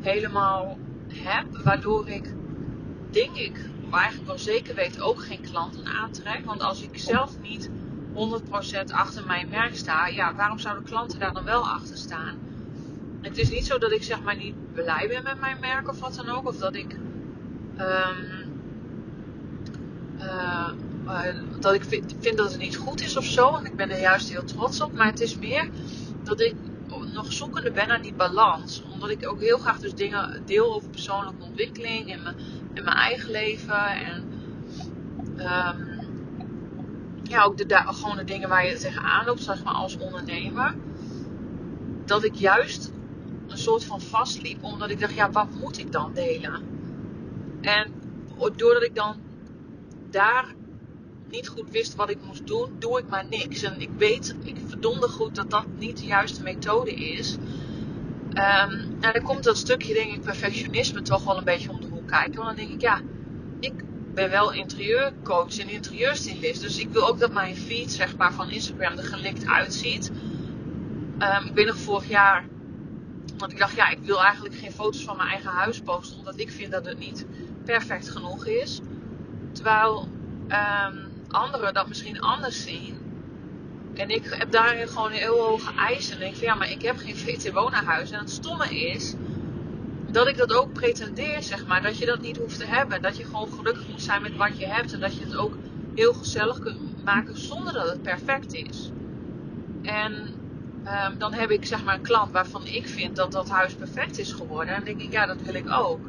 helemaal 0.00 0.78
heb. 1.08 1.46
Waardoor 1.64 2.08
ik, 2.08 2.34
denk 3.10 3.36
ik, 3.36 3.58
maar 3.90 4.00
eigenlijk 4.00 4.28
wel 4.28 4.38
zeker 4.38 4.74
weet, 4.74 5.00
ook 5.00 5.22
geen 5.22 5.40
klanten 5.50 5.86
aantrek. 5.86 6.44
Want 6.44 6.62
als 6.62 6.82
ik 6.82 6.98
zelf 6.98 7.40
niet 7.42 7.70
100% 8.14 8.92
achter 8.92 9.26
mijn 9.26 9.48
merk 9.48 9.76
sta, 9.76 10.06
ja, 10.06 10.34
waarom 10.34 10.58
zouden 10.58 10.84
klanten 10.84 11.18
daar 11.18 11.32
dan 11.32 11.44
wel 11.44 11.68
achter 11.68 11.96
staan? 11.96 12.38
Het 13.20 13.38
is 13.38 13.50
niet 13.50 13.66
zo 13.66 13.78
dat 13.78 13.92
ik 13.92 14.02
zeg 14.02 14.22
maar 14.22 14.36
niet 14.36 14.72
blij 14.72 15.08
ben 15.08 15.22
met 15.22 15.40
mijn 15.40 15.56
merk 15.60 15.88
of 15.88 16.00
wat 16.00 16.14
dan 16.14 16.28
ook. 16.28 16.46
Of 16.46 16.56
dat 16.56 16.74
ik 16.74 16.92
um, 17.78 18.50
uh, 20.18 20.68
uh, 21.06 21.24
dat 21.60 21.74
ik 21.74 21.84
vind, 21.84 22.14
vind, 22.20 22.36
dat 22.36 22.50
het 22.50 22.60
niet 22.60 22.76
goed 22.76 23.00
is 23.00 23.16
of 23.16 23.24
zo. 23.24 23.56
En 23.56 23.64
ik 23.64 23.76
ben 23.76 23.90
er 23.90 24.00
juist 24.00 24.30
heel 24.30 24.44
trots 24.44 24.80
op. 24.80 24.92
Maar 24.92 25.06
het 25.06 25.20
is 25.20 25.38
meer 25.38 25.68
dat 26.22 26.40
ik 26.40 26.54
nog 27.12 27.32
zoekende 27.32 27.70
ben 27.70 27.88
naar 27.88 28.02
die 28.02 28.14
balans. 28.14 28.82
Omdat 28.92 29.10
ik 29.10 29.28
ook 29.28 29.40
heel 29.40 29.58
graag 29.58 29.78
dus 29.78 29.94
dingen 29.94 30.42
deel 30.46 30.74
over 30.74 30.88
persoonlijke 30.88 31.44
ontwikkeling 31.44 32.12
en 32.12 32.22
mijn, 32.22 32.36
en 32.74 32.84
mijn 32.84 32.96
eigen 32.96 33.30
leven. 33.30 33.86
En 33.86 34.24
um, 35.36 35.88
ja, 37.22 37.42
ook 37.42 37.68
de, 37.68 37.82
gewoon 37.86 38.16
de 38.16 38.24
dingen 38.24 38.48
waar 38.48 38.66
je 38.66 38.76
tegenaan 38.76 39.24
loopt, 39.24 39.42
zeg 39.42 39.64
maar, 39.64 39.74
als 39.74 39.96
ondernemer. 39.96 40.74
Dat 42.04 42.24
ik 42.24 42.34
juist 42.34 42.92
een 43.48 43.58
soort 43.58 43.84
van 43.84 44.00
vastliep. 44.00 44.64
Omdat 44.64 44.90
ik 44.90 45.00
dacht, 45.00 45.14
ja, 45.14 45.30
wat 45.30 45.50
moet 45.60 45.78
ik 45.78 45.92
dan 45.92 46.12
delen? 46.14 46.62
En 47.60 47.92
doordat 48.56 48.82
ik 48.82 48.94
dan 48.94 49.16
daar 50.10 50.54
niet 51.30 51.48
goed 51.48 51.70
wist 51.70 51.94
wat 51.94 52.10
ik 52.10 52.18
moest 52.26 52.46
doen, 52.46 52.76
doe 52.78 52.98
ik 52.98 53.08
maar 53.08 53.26
niks. 53.30 53.62
En 53.62 53.80
ik 53.80 53.90
weet, 53.96 54.36
ik 54.42 54.56
verdonde 54.66 55.08
goed 55.08 55.34
dat 55.34 55.50
dat 55.50 55.66
niet 55.78 55.96
de 55.96 56.06
juiste 56.06 56.42
methode 56.42 56.94
is. 56.94 57.36
En 58.32 58.96
dan 59.00 59.22
komt 59.22 59.44
dat 59.44 59.56
stukje, 59.56 59.94
denk 59.94 60.14
ik, 60.14 60.20
perfectionisme 60.20 61.02
toch 61.02 61.24
wel 61.24 61.38
een 61.38 61.44
beetje 61.44 61.70
om 61.70 61.80
de 61.80 61.86
hoek 61.86 62.08
kijken. 62.08 62.34
Want 62.34 62.46
dan 62.46 62.56
denk 62.56 62.70
ik, 62.70 62.80
ja, 62.80 63.00
ik 63.60 63.72
ben 64.14 64.30
wel 64.30 64.52
interieurcoach 64.52 65.58
en 65.58 65.68
interieurstylist. 65.68 66.62
Dus 66.62 66.78
ik 66.78 66.90
wil 66.90 67.08
ook 67.08 67.18
dat 67.18 67.32
mijn 67.32 67.56
feed, 67.56 67.92
zeg 67.92 68.16
maar, 68.16 68.32
van 68.32 68.50
Instagram 68.50 68.98
er 68.98 69.04
gelikt 69.04 69.46
uitziet. 69.46 70.10
Um, 71.18 71.46
ik 71.46 71.54
ben 71.54 71.66
nog 71.66 71.76
vorig 71.76 72.08
jaar, 72.08 72.44
want 73.36 73.52
ik 73.52 73.58
dacht, 73.58 73.76
ja, 73.76 73.88
ik 73.88 73.98
wil 74.02 74.22
eigenlijk 74.22 74.54
geen 74.54 74.72
foto's 74.72 75.04
van 75.04 75.16
mijn 75.16 75.28
eigen 75.28 75.50
huis 75.50 75.80
posten, 75.80 76.18
omdat 76.18 76.38
ik 76.38 76.50
vind 76.50 76.72
dat 76.72 76.86
het 76.86 76.98
niet 76.98 77.26
perfect 77.64 78.08
genoeg 78.08 78.46
is. 78.46 78.80
Terwijl 79.52 80.08
um, 80.48 81.09
anderen 81.32 81.74
dat 81.74 81.88
misschien 81.88 82.20
anders 82.20 82.62
zien. 82.62 82.98
En 83.94 84.08
ik 84.08 84.24
heb 84.24 84.50
daarin 84.50 84.88
gewoon 84.88 85.10
heel 85.10 85.40
hoge 85.40 85.74
eisen. 85.74 86.14
En 86.14 86.20
denk 86.20 86.34
van 86.34 86.44
ja, 86.44 86.54
maar 86.54 86.70
ik 86.70 86.82
heb 86.82 86.96
geen 86.96 87.16
VT-wonenhuis. 87.16 88.10
En 88.10 88.18
het 88.18 88.30
stomme 88.30 88.80
is 88.80 89.14
dat 90.10 90.28
ik 90.28 90.36
dat 90.36 90.52
ook 90.52 90.72
pretendeer, 90.72 91.42
zeg 91.42 91.66
maar. 91.66 91.82
Dat 91.82 91.98
je 91.98 92.06
dat 92.06 92.20
niet 92.20 92.36
hoeft 92.36 92.58
te 92.58 92.66
hebben. 92.66 93.02
Dat 93.02 93.16
je 93.16 93.24
gewoon 93.24 93.52
gelukkig 93.52 93.88
moet 93.88 94.02
zijn 94.02 94.22
met 94.22 94.36
wat 94.36 94.58
je 94.58 94.66
hebt. 94.66 94.92
En 94.92 95.00
dat 95.00 95.14
je 95.14 95.24
het 95.24 95.36
ook 95.36 95.56
heel 95.94 96.12
gezellig 96.12 96.58
kunt 96.58 97.04
maken 97.04 97.38
zonder 97.38 97.72
dat 97.72 97.88
het 97.88 98.02
perfect 98.02 98.54
is. 98.54 98.90
En 99.82 100.12
um, 100.86 101.18
dan 101.18 101.32
heb 101.32 101.50
ik 101.50 101.66
zeg 101.66 101.84
maar 101.84 101.94
een 101.94 102.02
klant 102.02 102.32
waarvan 102.32 102.66
ik 102.66 102.88
vind 102.88 103.16
dat 103.16 103.32
dat 103.32 103.48
huis 103.48 103.74
perfect 103.74 104.18
is 104.18 104.32
geworden. 104.32 104.74
En 104.74 104.74
dan 104.74 104.84
denk 104.84 105.00
ik, 105.00 105.12
ja, 105.12 105.26
dat 105.26 105.42
wil 105.42 105.54
ik 105.54 105.70
ook. 105.70 106.00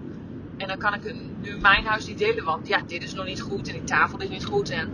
En 0.57 0.67
dan 0.67 0.77
kan 0.77 0.93
ik 0.93 1.15
nu 1.41 1.57
mijn 1.57 1.85
huis 1.85 2.07
niet 2.07 2.17
delen, 2.17 2.43
want 2.43 2.67
ja, 2.67 2.81
dit 2.87 3.03
is 3.03 3.13
nog 3.13 3.25
niet 3.25 3.41
goed 3.41 3.67
en 3.67 3.73
die 3.73 3.83
tafel 3.83 4.19
is 4.19 4.29
niet 4.29 4.45
goed 4.45 4.69
en 4.69 4.89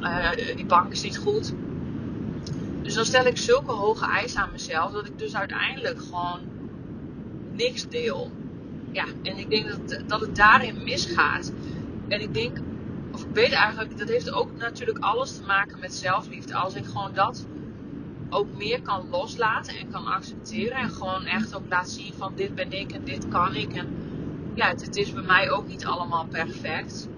uh, 0.00 0.30
die 0.56 0.66
bank 0.66 0.92
is 0.92 1.02
niet 1.02 1.18
goed. 1.18 1.54
Dus 2.82 2.94
dan 2.94 3.04
stel 3.04 3.26
ik 3.26 3.36
zulke 3.36 3.72
hoge 3.72 4.06
eisen 4.06 4.40
aan 4.40 4.52
mezelf 4.52 4.92
dat 4.92 5.06
ik 5.06 5.18
dus 5.18 5.36
uiteindelijk 5.36 5.98
gewoon 6.02 6.40
niks 7.52 7.88
deel. 7.88 8.30
Ja, 8.92 9.04
en 9.22 9.38
ik 9.38 9.50
denk 9.50 9.68
dat, 9.68 10.02
dat 10.06 10.20
het 10.20 10.36
daarin 10.36 10.82
misgaat. 10.84 11.52
En 12.08 12.20
ik 12.20 12.34
denk, 12.34 12.58
of 13.12 13.22
ik 13.22 13.34
weet 13.34 13.52
eigenlijk, 13.52 13.98
dat 13.98 14.08
heeft 14.08 14.32
ook 14.32 14.56
natuurlijk 14.58 14.98
alles 14.98 15.36
te 15.36 15.42
maken 15.46 15.78
met 15.80 15.94
zelfliefde. 15.94 16.54
Als 16.54 16.74
ik 16.74 16.84
gewoon 16.84 17.14
dat 17.14 17.46
ook 18.30 18.56
meer 18.56 18.82
kan 18.82 19.08
loslaten 19.10 19.76
en 19.76 19.90
kan 19.90 20.06
accepteren. 20.06 20.76
En 20.76 20.90
gewoon 20.90 21.24
echt 21.24 21.54
ook 21.54 21.68
laat 21.68 21.90
zien 21.90 22.12
van 22.14 22.32
dit 22.34 22.54
ben 22.54 22.72
ik 22.72 22.92
en 22.92 23.04
dit 23.04 23.28
kan 23.28 23.54
ik. 23.54 23.72
En 23.72 23.86
ja, 24.54 24.68
het, 24.68 24.96
is 24.96 25.12
bij 25.12 25.22
mij 25.22 25.50
ook 25.50 25.66
niet 25.66 25.84
allemaal 25.84 26.26
perfect. 26.26 27.08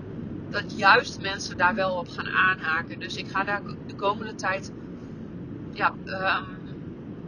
Dat 0.51 0.79
juist 0.79 1.21
mensen 1.21 1.57
daar 1.57 1.75
wel 1.75 1.97
op 1.97 2.09
gaan 2.09 2.29
aanhaken. 2.29 3.01
Dus 3.01 3.17
ik 3.17 3.29
ga 3.29 3.45
daar 3.45 3.63
de 3.87 3.95
komende 3.95 4.35
tijd 4.35 4.73
ja, 5.73 5.95
um, 6.05 6.45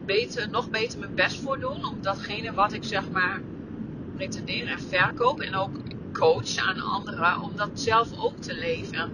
beter, 0.06 0.50
nog 0.50 0.70
beter 0.70 0.98
mijn 0.98 1.14
best 1.14 1.40
voor 1.40 1.58
doen. 1.58 1.86
Om 1.86 1.98
datgene 2.00 2.52
wat 2.52 2.72
ik 2.72 2.84
zeg 2.84 3.10
maar 3.10 3.40
pretendeer 4.16 4.66
en 4.66 4.80
verkoop. 4.80 5.40
En 5.40 5.54
ook 5.54 5.76
coach 6.12 6.56
aan 6.56 6.80
anderen. 6.80 7.40
Om 7.40 7.52
dat 7.56 7.70
zelf 7.74 8.18
ook 8.18 8.36
te 8.36 8.54
leven. 8.54 9.10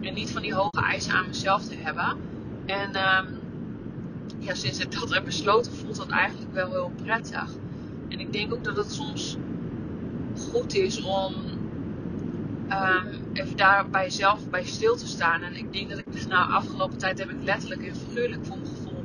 En 0.00 0.14
niet 0.14 0.30
van 0.30 0.42
die 0.42 0.54
hoge 0.54 0.80
eisen 0.82 1.12
aan 1.12 1.26
mezelf 1.26 1.64
te 1.64 1.76
hebben. 1.76 2.16
En 2.66 2.88
um, 2.88 3.38
ja, 4.38 4.54
sinds 4.54 4.78
ik 4.78 4.92
dat 5.00 5.14
heb 5.14 5.24
besloten 5.24 5.72
voelt 5.72 5.96
dat 5.96 6.08
eigenlijk 6.08 6.52
wel 6.52 6.70
heel 6.70 6.92
prettig. 7.02 7.50
En 8.08 8.20
ik 8.20 8.32
denk 8.32 8.52
ook 8.52 8.64
dat 8.64 8.76
het 8.76 8.92
soms 8.92 9.36
goed 10.38 10.74
is 10.74 11.02
om 11.02 11.34
um, 12.70 13.06
even 13.32 13.56
daar 13.56 13.90
bij 13.90 14.02
jezelf 14.02 14.50
bij 14.50 14.64
stil 14.64 14.96
te 14.96 15.06
staan. 15.06 15.42
En 15.42 15.56
ik 15.56 15.72
denk 15.72 15.88
dat 15.88 15.98
ik 15.98 16.12
dus 16.12 16.26
nou 16.26 16.50
afgelopen 16.52 16.98
tijd 16.98 17.18
heb 17.18 17.30
ik 17.30 17.42
letterlijk 17.42 17.86
en 17.86 17.96
figuurlijk 17.96 18.44
voor 18.44 18.56
mijn 18.56 18.68
gevoel 18.68 19.04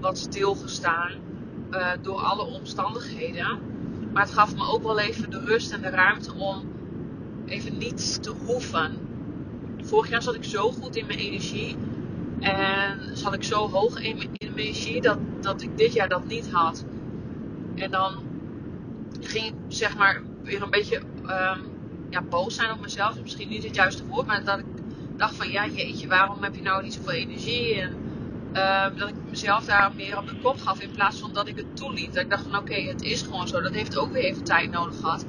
wat 0.00 0.18
stilgestaan 0.18 1.12
uh, 1.70 1.88
door 2.02 2.20
alle 2.20 2.44
omstandigheden. 2.46 3.58
Maar 4.12 4.22
het 4.22 4.32
gaf 4.34 4.56
me 4.56 4.68
ook 4.68 4.82
wel 4.82 4.98
even 4.98 5.30
de 5.30 5.40
rust 5.40 5.72
en 5.72 5.82
de 5.82 5.90
ruimte 5.90 6.34
om 6.34 6.62
even 7.46 7.78
niets 7.78 8.18
te 8.18 8.32
hoeven. 8.46 8.98
Vorig 9.82 10.10
jaar 10.10 10.22
zat 10.22 10.34
ik 10.34 10.44
zo 10.44 10.72
goed 10.72 10.96
in 10.96 11.06
mijn 11.06 11.18
energie. 11.18 11.76
En 12.40 13.16
zat 13.16 13.34
ik 13.34 13.44
zo 13.44 13.68
hoog 13.68 14.00
in 14.00 14.16
mijn 14.16 14.30
energie 14.32 15.00
dat, 15.00 15.18
dat 15.40 15.62
ik 15.62 15.76
dit 15.76 15.92
jaar 15.92 16.08
dat 16.08 16.26
niet 16.26 16.50
had. 16.50 16.84
En 17.74 17.90
dan 17.90 18.14
ging 19.20 19.46
ik 19.46 19.54
zeg 19.68 19.96
maar 19.96 20.22
weer 20.46 20.62
een 20.62 20.70
beetje 20.70 20.96
um, 21.22 21.60
ja, 22.10 22.22
boos 22.22 22.54
zijn 22.54 22.72
op 22.72 22.80
mezelf. 22.80 23.20
Misschien 23.22 23.48
niet 23.48 23.64
het 23.64 23.74
juiste 23.74 24.06
woord, 24.06 24.26
maar 24.26 24.44
dat 24.44 24.58
ik 24.58 24.64
dacht 25.16 25.34
van 25.34 25.50
ja, 25.50 25.66
jeetje, 25.66 26.08
waarom 26.08 26.42
heb 26.42 26.54
je 26.54 26.62
nou 26.62 26.82
niet 26.82 26.94
zoveel 26.94 27.12
energie? 27.12 27.80
En 27.80 27.94
uh, 28.52 28.86
dat 28.96 29.08
ik 29.08 29.14
mezelf 29.30 29.64
daar 29.64 29.92
meer 29.94 30.18
op 30.18 30.28
de 30.28 30.36
kop 30.42 30.58
gaf 30.58 30.80
in 30.80 30.90
plaats 30.90 31.18
van 31.18 31.32
dat 31.32 31.48
ik 31.48 31.56
het 31.56 31.76
toeliet. 31.76 32.14
Dat 32.14 32.22
ik 32.22 32.30
dacht 32.30 32.42
van 32.42 32.56
oké, 32.56 32.74
het 32.74 33.02
is 33.02 33.22
gewoon 33.22 33.48
zo. 33.48 33.60
Dat 33.60 33.74
heeft 33.74 33.96
ook 33.96 34.12
weer 34.12 34.24
even 34.24 34.44
tijd 34.44 34.70
nodig 34.70 34.96
gehad. 35.00 35.26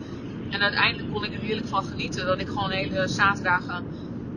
En 0.49 0.61
uiteindelijk 0.61 1.13
kon 1.13 1.23
ik 1.23 1.33
er 1.33 1.39
heerlijk 1.39 1.67
van 1.67 1.83
genieten. 1.83 2.25
Dat 2.25 2.39
ik 2.39 2.47
gewoon 2.47 2.69
hele 2.69 3.07
zaterdagen 3.07 3.85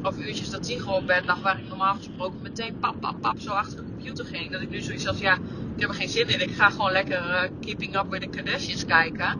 of 0.02 0.18
uurtjes 0.18 0.50
dat 0.50 0.62
Tigo 0.62 0.92
op 0.92 1.06
bed 1.06 1.24
lag, 1.26 1.40
waar 1.40 1.58
ik 1.58 1.68
normaal 1.68 1.94
gesproken 1.94 2.42
meteen 2.42 2.78
pap, 2.78 3.00
pap, 3.00 3.20
pap 3.20 3.38
zo 3.38 3.50
achter 3.50 3.76
de 3.76 3.84
computer 3.84 4.24
ging. 4.24 4.50
Dat 4.50 4.60
ik 4.60 4.70
nu 4.70 4.80
zoiets 4.80 5.04
had, 5.04 5.18
ja, 5.18 5.34
ik 5.74 5.80
heb 5.80 5.88
er 5.88 5.94
geen 5.94 6.08
zin 6.08 6.28
in. 6.28 6.40
Ik 6.40 6.50
ga 6.50 6.70
gewoon 6.70 6.92
lekker 6.92 7.30
uh, 7.30 7.50
Keeping 7.60 7.96
Up 7.96 8.10
with 8.10 8.20
the 8.20 8.28
Kardashians 8.28 8.84
kijken. 8.84 9.38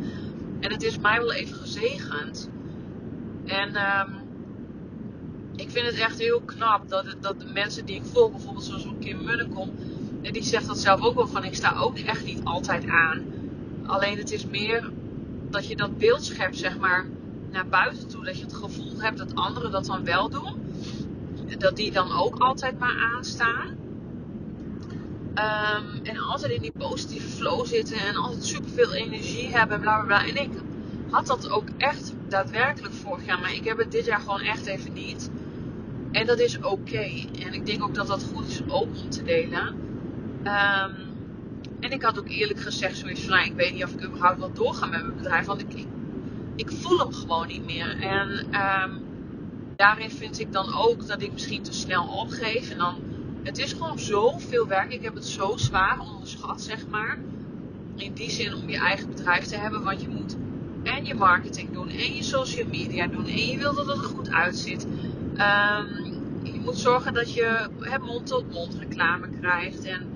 En 0.60 0.72
het 0.72 0.82
is 0.82 0.98
mij 0.98 1.18
wel 1.18 1.32
even 1.32 1.56
gezegend. 1.56 2.50
En 3.44 3.68
um, 3.68 4.14
ik 5.56 5.70
vind 5.70 5.86
het 5.86 5.94
echt 5.94 6.18
heel 6.18 6.40
knap 6.40 6.88
dat, 6.88 7.16
dat 7.20 7.40
de 7.40 7.46
mensen 7.46 7.84
die 7.86 7.96
ik 7.96 8.04
volg, 8.04 8.30
bijvoorbeeld 8.30 8.64
zoals 8.64 8.86
Kim 9.00 9.24
Munnekom, 9.24 9.70
die 10.22 10.42
zegt 10.42 10.66
dat 10.66 10.78
zelf 10.78 11.00
ook 11.00 11.14
wel 11.14 11.26
van 11.26 11.44
ik 11.44 11.54
sta 11.54 11.78
ook 11.78 11.98
echt 11.98 12.24
niet 12.24 12.40
altijd 12.44 12.86
aan. 12.86 13.24
Alleen 13.86 14.18
het 14.18 14.32
is 14.32 14.46
meer 14.46 14.90
dat 15.50 15.66
je 15.66 15.76
dat 15.76 15.98
beeld 15.98 16.24
schept, 16.24 16.58
zeg 16.58 16.78
maar, 16.78 17.06
naar 17.50 17.68
buiten 17.68 18.08
toe. 18.08 18.24
Dat 18.24 18.38
je 18.38 18.44
het 18.44 18.54
gevoel 18.54 19.00
hebt 19.00 19.18
dat 19.18 19.34
anderen 19.34 19.70
dat 19.70 19.86
dan 19.86 20.04
wel 20.04 20.28
doen. 20.28 20.54
Dat 21.58 21.76
die 21.76 21.92
dan 21.92 22.12
ook 22.12 22.38
altijd 22.38 22.78
maar 22.78 23.10
aanstaan. 23.14 23.79
Um, 25.40 26.04
en 26.04 26.18
altijd 26.18 26.52
in 26.52 26.62
die 26.62 26.73
positieve 26.78 27.28
flow 27.28 27.66
zitten 27.66 27.97
en 27.97 28.16
altijd 28.16 28.44
superveel 28.44 28.92
energie 28.92 29.56
hebben 29.56 29.76
en 29.76 29.82
bla 29.82 29.97
bla 29.97 30.06
bla. 30.06 30.28
En 30.28 30.37
ik 30.37 30.50
had 31.11 31.26
dat 31.26 31.50
ook 31.50 31.68
echt 31.76 32.14
daadwerkelijk 32.28 32.94
vorig 32.94 33.25
jaar, 33.25 33.40
maar 33.40 33.54
ik 33.54 33.64
heb 33.64 33.78
het 33.78 33.92
dit 33.92 34.04
jaar 34.04 34.20
gewoon 34.20 34.40
echt 34.40 34.66
even 34.66 34.92
niet. 34.92 35.30
En 36.12 36.26
dat 36.26 36.38
is 36.38 36.59
oké. 36.61 37.09
En 37.44 37.52
ik 37.52 37.66
denk 37.66 37.82
ook 37.82 37.94
dat 37.94 38.06
dat 38.06 38.30
goed 38.35 38.49
is 38.49 38.62
om 38.66 38.88
te 39.09 39.23
delen. 39.23 39.66
Um, 40.44 41.11
en 41.80 41.90
ik 41.90 42.02
had 42.02 42.18
ook 42.18 42.28
eerlijk 42.28 42.61
gezegd 42.61 42.97
zoiets 42.97 43.20
van, 43.20 43.30
nou, 43.30 43.44
ik 43.44 43.54
weet 43.54 43.73
niet 43.73 43.85
of 43.85 43.92
ik 43.92 44.04
überhaupt 44.04 44.38
wel 44.38 44.52
doorga 44.52 44.87
met 44.87 45.02
mijn 45.02 45.16
bedrijf, 45.16 45.47
want 45.47 45.61
ik, 45.61 45.87
ik, 46.56 46.70
voel 46.70 46.99
hem 46.99 47.12
gewoon 47.12 47.47
niet 47.47 47.64
meer. 47.64 48.00
En 48.00 48.28
um, 48.30 49.02
daarin 49.76 50.11
vind 50.11 50.40
ik 50.40 50.52
dan 50.52 50.75
ook 50.75 51.06
dat 51.06 51.23
ik 51.23 51.32
misschien 51.32 51.62
te 51.62 51.73
snel 51.73 52.06
opgeef. 52.06 52.70
En 52.70 52.78
dan, 52.78 52.94
het 53.42 53.59
is 53.59 53.73
gewoon 53.73 53.99
zoveel 53.99 54.66
werk. 54.66 54.92
Ik 54.92 55.02
heb 55.02 55.14
het 55.14 55.26
zo 55.26 55.56
zwaar 55.56 56.00
onderschat, 56.00 56.62
zeg 56.62 56.87
maar. 56.88 57.18
In 57.97 58.12
die 58.12 58.30
zin 58.30 58.54
om 58.54 58.68
je 58.68 58.78
eigen 58.78 59.09
bedrijf 59.09 59.44
te 59.44 59.56
hebben, 59.56 59.82
want 59.82 60.00
je 60.00 60.09
moet 60.09 60.37
en 60.82 61.04
je 61.04 61.14
marketing 61.14 61.73
doen 61.73 61.88
en 61.88 62.14
je 62.14 62.23
social 62.23 62.66
media 62.68 63.06
doen 63.06 63.26
en 63.26 63.47
je 63.47 63.59
wil 63.59 63.75
dat 63.75 63.87
het 63.87 63.97
er 63.97 64.02
goed 64.02 64.30
uitziet. 64.30 64.87
Um, 65.32 66.18
je 66.42 66.61
moet 66.64 66.78
zorgen 66.78 67.14
dat 67.14 67.35
je 67.35 67.68
mond-tot-mond 68.00 68.75
reclame 68.78 69.28
krijgt 69.40 69.85
en 69.85 70.09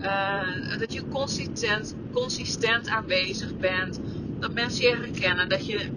uh, 0.00 0.78
dat 0.78 0.92
je 0.92 1.08
consistent, 1.08 1.94
consistent 2.12 2.88
aanwezig 2.88 3.58
bent. 3.58 4.00
Dat 4.38 4.54
mensen 4.54 4.84
je 4.84 4.96
herkennen. 4.96 5.48
Dat 5.48 5.66
je, 5.66 5.90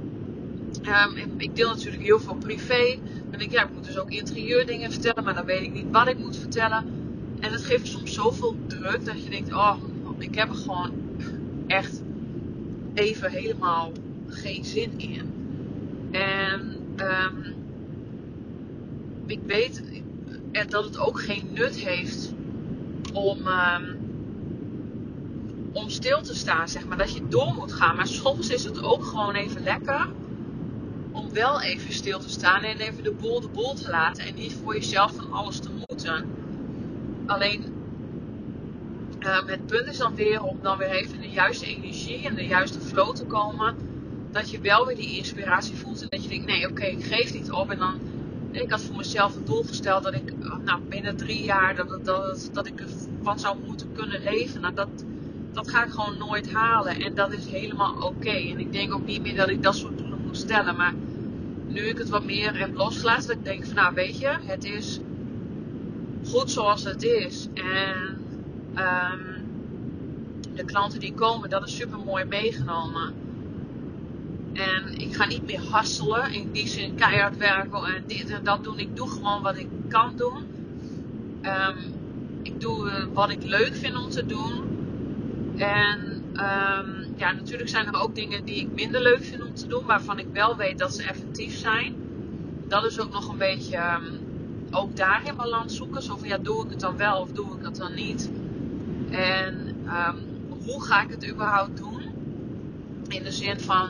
um, 0.86 1.34
ik 1.38 1.56
deel 1.56 1.70
natuurlijk 1.70 2.04
heel 2.04 2.20
veel 2.20 2.36
privé. 2.36 2.98
En 3.32 3.40
ik, 3.40 3.52
ja, 3.52 3.64
ik 3.64 3.74
moet 3.74 3.86
dus 3.86 3.98
ook 3.98 4.12
interieurdingen 4.12 4.92
vertellen, 4.92 5.24
maar 5.24 5.34
dan 5.34 5.46
weet 5.46 5.62
ik 5.62 5.74
niet 5.74 5.92
wat 5.92 6.08
ik 6.08 6.18
moet 6.18 6.38
vertellen. 6.38 6.86
En 7.40 7.52
het 7.52 7.66
geeft 7.66 7.88
soms 7.88 8.14
zoveel 8.14 8.56
druk 8.68 9.06
dat 9.06 9.24
je 9.24 9.30
denkt, 9.30 9.54
oh, 9.54 9.76
ik 10.18 10.36
heb 10.36 10.50
er 10.50 10.56
gewoon 10.56 10.92
echt 11.68 12.02
even 12.94 13.32
helemaal 13.32 13.92
geen 14.28 14.66
zin 14.66 14.92
in. 14.98 15.32
En 16.12 16.76
um, 16.98 17.56
ik 19.26 19.40
weet 19.46 19.84
dat 20.70 20.84
het 20.84 20.98
ook 20.98 21.22
geen 21.22 21.50
nut 21.54 21.76
heeft 21.76 22.34
om, 23.14 23.40
um, 23.48 23.98
om 25.72 25.90
stil 25.90 26.22
te 26.22 26.36
staan, 26.36 26.68
zeg 26.68 26.88
maar. 26.88 26.98
Dat 26.98 27.14
je 27.14 27.28
door 27.28 27.54
moet 27.54 27.74
gaan. 27.74 27.96
Maar 27.96 28.08
soms 28.08 28.50
is 28.50 28.64
het 28.64 28.84
ook 28.84 29.04
gewoon 29.04 29.36
even 29.36 29.64
lekker 29.64 30.08
wel 31.32 31.62
even 31.62 31.94
stil 31.94 32.20
te 32.20 32.30
staan 32.30 32.64
en 32.64 32.78
even 32.78 33.04
de 33.04 33.12
boel 33.12 33.42
de 33.42 33.48
boel 33.48 33.74
te 33.74 33.90
laten. 33.90 34.26
En 34.26 34.36
niet 34.36 34.54
voor 34.64 34.74
jezelf 34.74 35.16
van 35.16 35.32
alles 35.32 35.60
te 35.60 35.70
moeten. 35.88 36.26
Alleen, 37.26 37.64
um, 39.20 39.48
het 39.48 39.66
punt 39.66 39.88
is 39.88 39.98
dan 39.98 40.16
weer 40.16 40.44
om 40.44 40.60
dan 40.62 40.78
weer 40.78 40.90
even 40.90 41.16
in 41.16 41.22
de 41.22 41.30
juiste 41.30 41.66
energie 41.66 42.26
en 42.26 42.36
de 42.36 42.46
juiste 42.46 42.80
flow 42.80 43.16
te 43.16 43.26
komen. 43.26 43.76
Dat 44.32 44.52
je 44.52 44.60
wel 44.60 44.86
weer 44.86 44.96
die 44.96 45.18
inspiratie 45.18 45.76
voelt 45.76 46.02
en 46.02 46.08
dat 46.10 46.24
je 46.24 46.30
denkt, 46.30 46.46
nee 46.46 46.70
oké, 46.70 46.84
ik 46.84 47.04
geef 47.04 47.34
niet 47.34 47.52
op. 47.52 47.70
En 47.70 47.78
dan 47.78 48.00
ik 48.52 48.72
had 48.72 48.82
voor 48.82 48.96
mezelf 48.96 49.36
het 49.36 49.46
doel 49.46 49.64
gesteld 49.64 50.04
dat 50.04 50.14
ik 50.14 50.34
nou, 50.64 50.82
binnen 50.90 51.18
drie 51.18 51.44
jaar 51.44 51.76
dat, 51.76 52.06
dat, 52.06 52.50
dat 52.54 52.68
ik 52.68 52.80
ervan 52.80 53.40
zou 53.40 53.58
moeten 53.66 53.92
kunnen 53.94 54.24
leven. 54.24 54.62
Nou, 54.62 54.74
dat, 54.74 54.88
dat 55.52 55.70
ga 55.70 55.84
ik 55.84 55.92
gewoon 55.92 56.18
nooit 56.18 56.54
halen. 56.54 57.00
En 57.00 57.16
dat 57.16 57.32
is 57.32 57.46
helemaal 57.46 57.96
oké. 58.02 58.30
En 58.30 58.60
ik 58.60 58.74
denk 58.74 58.94
ook 58.94 59.06
niet 59.06 59.22
meer 59.22 59.36
dat 59.36 59.50
ik 59.50 59.64
dat 59.64 59.76
soort 59.76 59.98
doelen 59.98 60.22
moet 60.26 60.38
stellen. 60.38 60.76
Maar 60.76 60.94
nu 61.68 61.82
ik 61.82 61.98
het 61.98 62.10
wat 62.10 62.26
meer 62.26 62.58
heb 62.60 62.76
losgelaten, 62.76 63.28
dat 63.28 63.38
ik 63.38 63.44
denk 63.44 63.66
van 63.66 63.76
nou 63.76 63.94
weet 63.94 64.20
je, 64.20 64.38
het 64.42 64.64
is 64.64 65.00
goed 66.30 66.52
zoals 66.52 66.84
het 66.84 67.04
is. 67.04 67.48
En 67.54 68.18
um, 68.76 69.46
de 70.56 70.66
klanten 70.66 71.00
die 71.00 71.14
komen, 71.14 71.50
dat 71.50 71.68
is 71.68 71.76
super 71.76 72.00
mooi 72.00 72.26
meegenomen. 72.26 73.14
En 74.54 74.98
ik 74.98 75.16
ga 75.16 75.26
niet 75.26 75.46
meer 75.46 75.62
hasselen, 75.70 76.34
in 76.34 76.52
die 76.52 76.68
zin 76.68 76.96
keihard 76.96 77.38
werken 77.38 77.84
en 77.84 78.04
dit 78.08 78.30
en 78.30 78.44
dat 78.44 78.64
doen. 78.64 78.80
Ik 78.80 78.96
doe 78.96 79.10
gewoon 79.10 79.42
wat 79.42 79.58
ik 79.58 79.68
kan 79.88 80.14
doen. 80.16 80.46
Um, 81.42 81.76
ik 82.44 82.62
doe 82.62 82.88
uh, 82.88 83.04
wat 83.14 83.30
ik 83.30 83.44
leuk 83.44 83.76
vind 83.76 83.96
om 83.96 84.10
te 84.10 84.26
doen. 84.26 84.64
En 85.58 86.17
um, 86.40 87.06
ja, 87.16 87.32
natuurlijk 87.32 87.70
zijn 87.70 87.86
er 87.86 88.02
ook 88.02 88.16
dingen 88.16 88.46
die 88.46 88.56
ik 88.56 88.74
minder 88.74 89.02
leuk 89.02 89.24
vind 89.24 89.44
om 89.44 89.54
te 89.54 89.68
doen, 89.68 89.86
waarvan 89.86 90.20
ik 90.20 90.28
wel 90.34 90.56
weet 90.56 90.80
dat 90.80 90.96
ze 90.96 91.04
effectief 91.04 91.58
zijn. 91.58 91.96
Dat 92.68 92.86
is 92.86 93.00
ook 93.00 93.12
nog 93.12 93.30
een 93.30 93.38
beetje 93.38 93.78
um, 93.78 94.20
ook 94.72 94.96
daarin 94.96 95.36
balans 95.36 95.76
zoeken. 95.76 96.02
Zo 96.02 96.18
van 96.18 96.28
ja, 96.28 96.38
doe 96.38 96.64
ik 96.64 96.70
het 96.70 96.80
dan 96.80 96.98
wel 96.98 97.22
of 97.22 97.32
doe 97.32 97.58
ik 97.58 97.66
het 97.66 97.76
dan 97.76 97.94
niet? 97.94 98.32
En 99.10 99.76
hoe 100.66 100.84
ga 100.84 101.02
ik 101.04 101.10
het 101.10 101.30
überhaupt 101.30 101.78
doen? 101.78 102.02
In 103.08 103.24
de 103.24 103.32
zin 103.32 103.60
van 103.60 103.90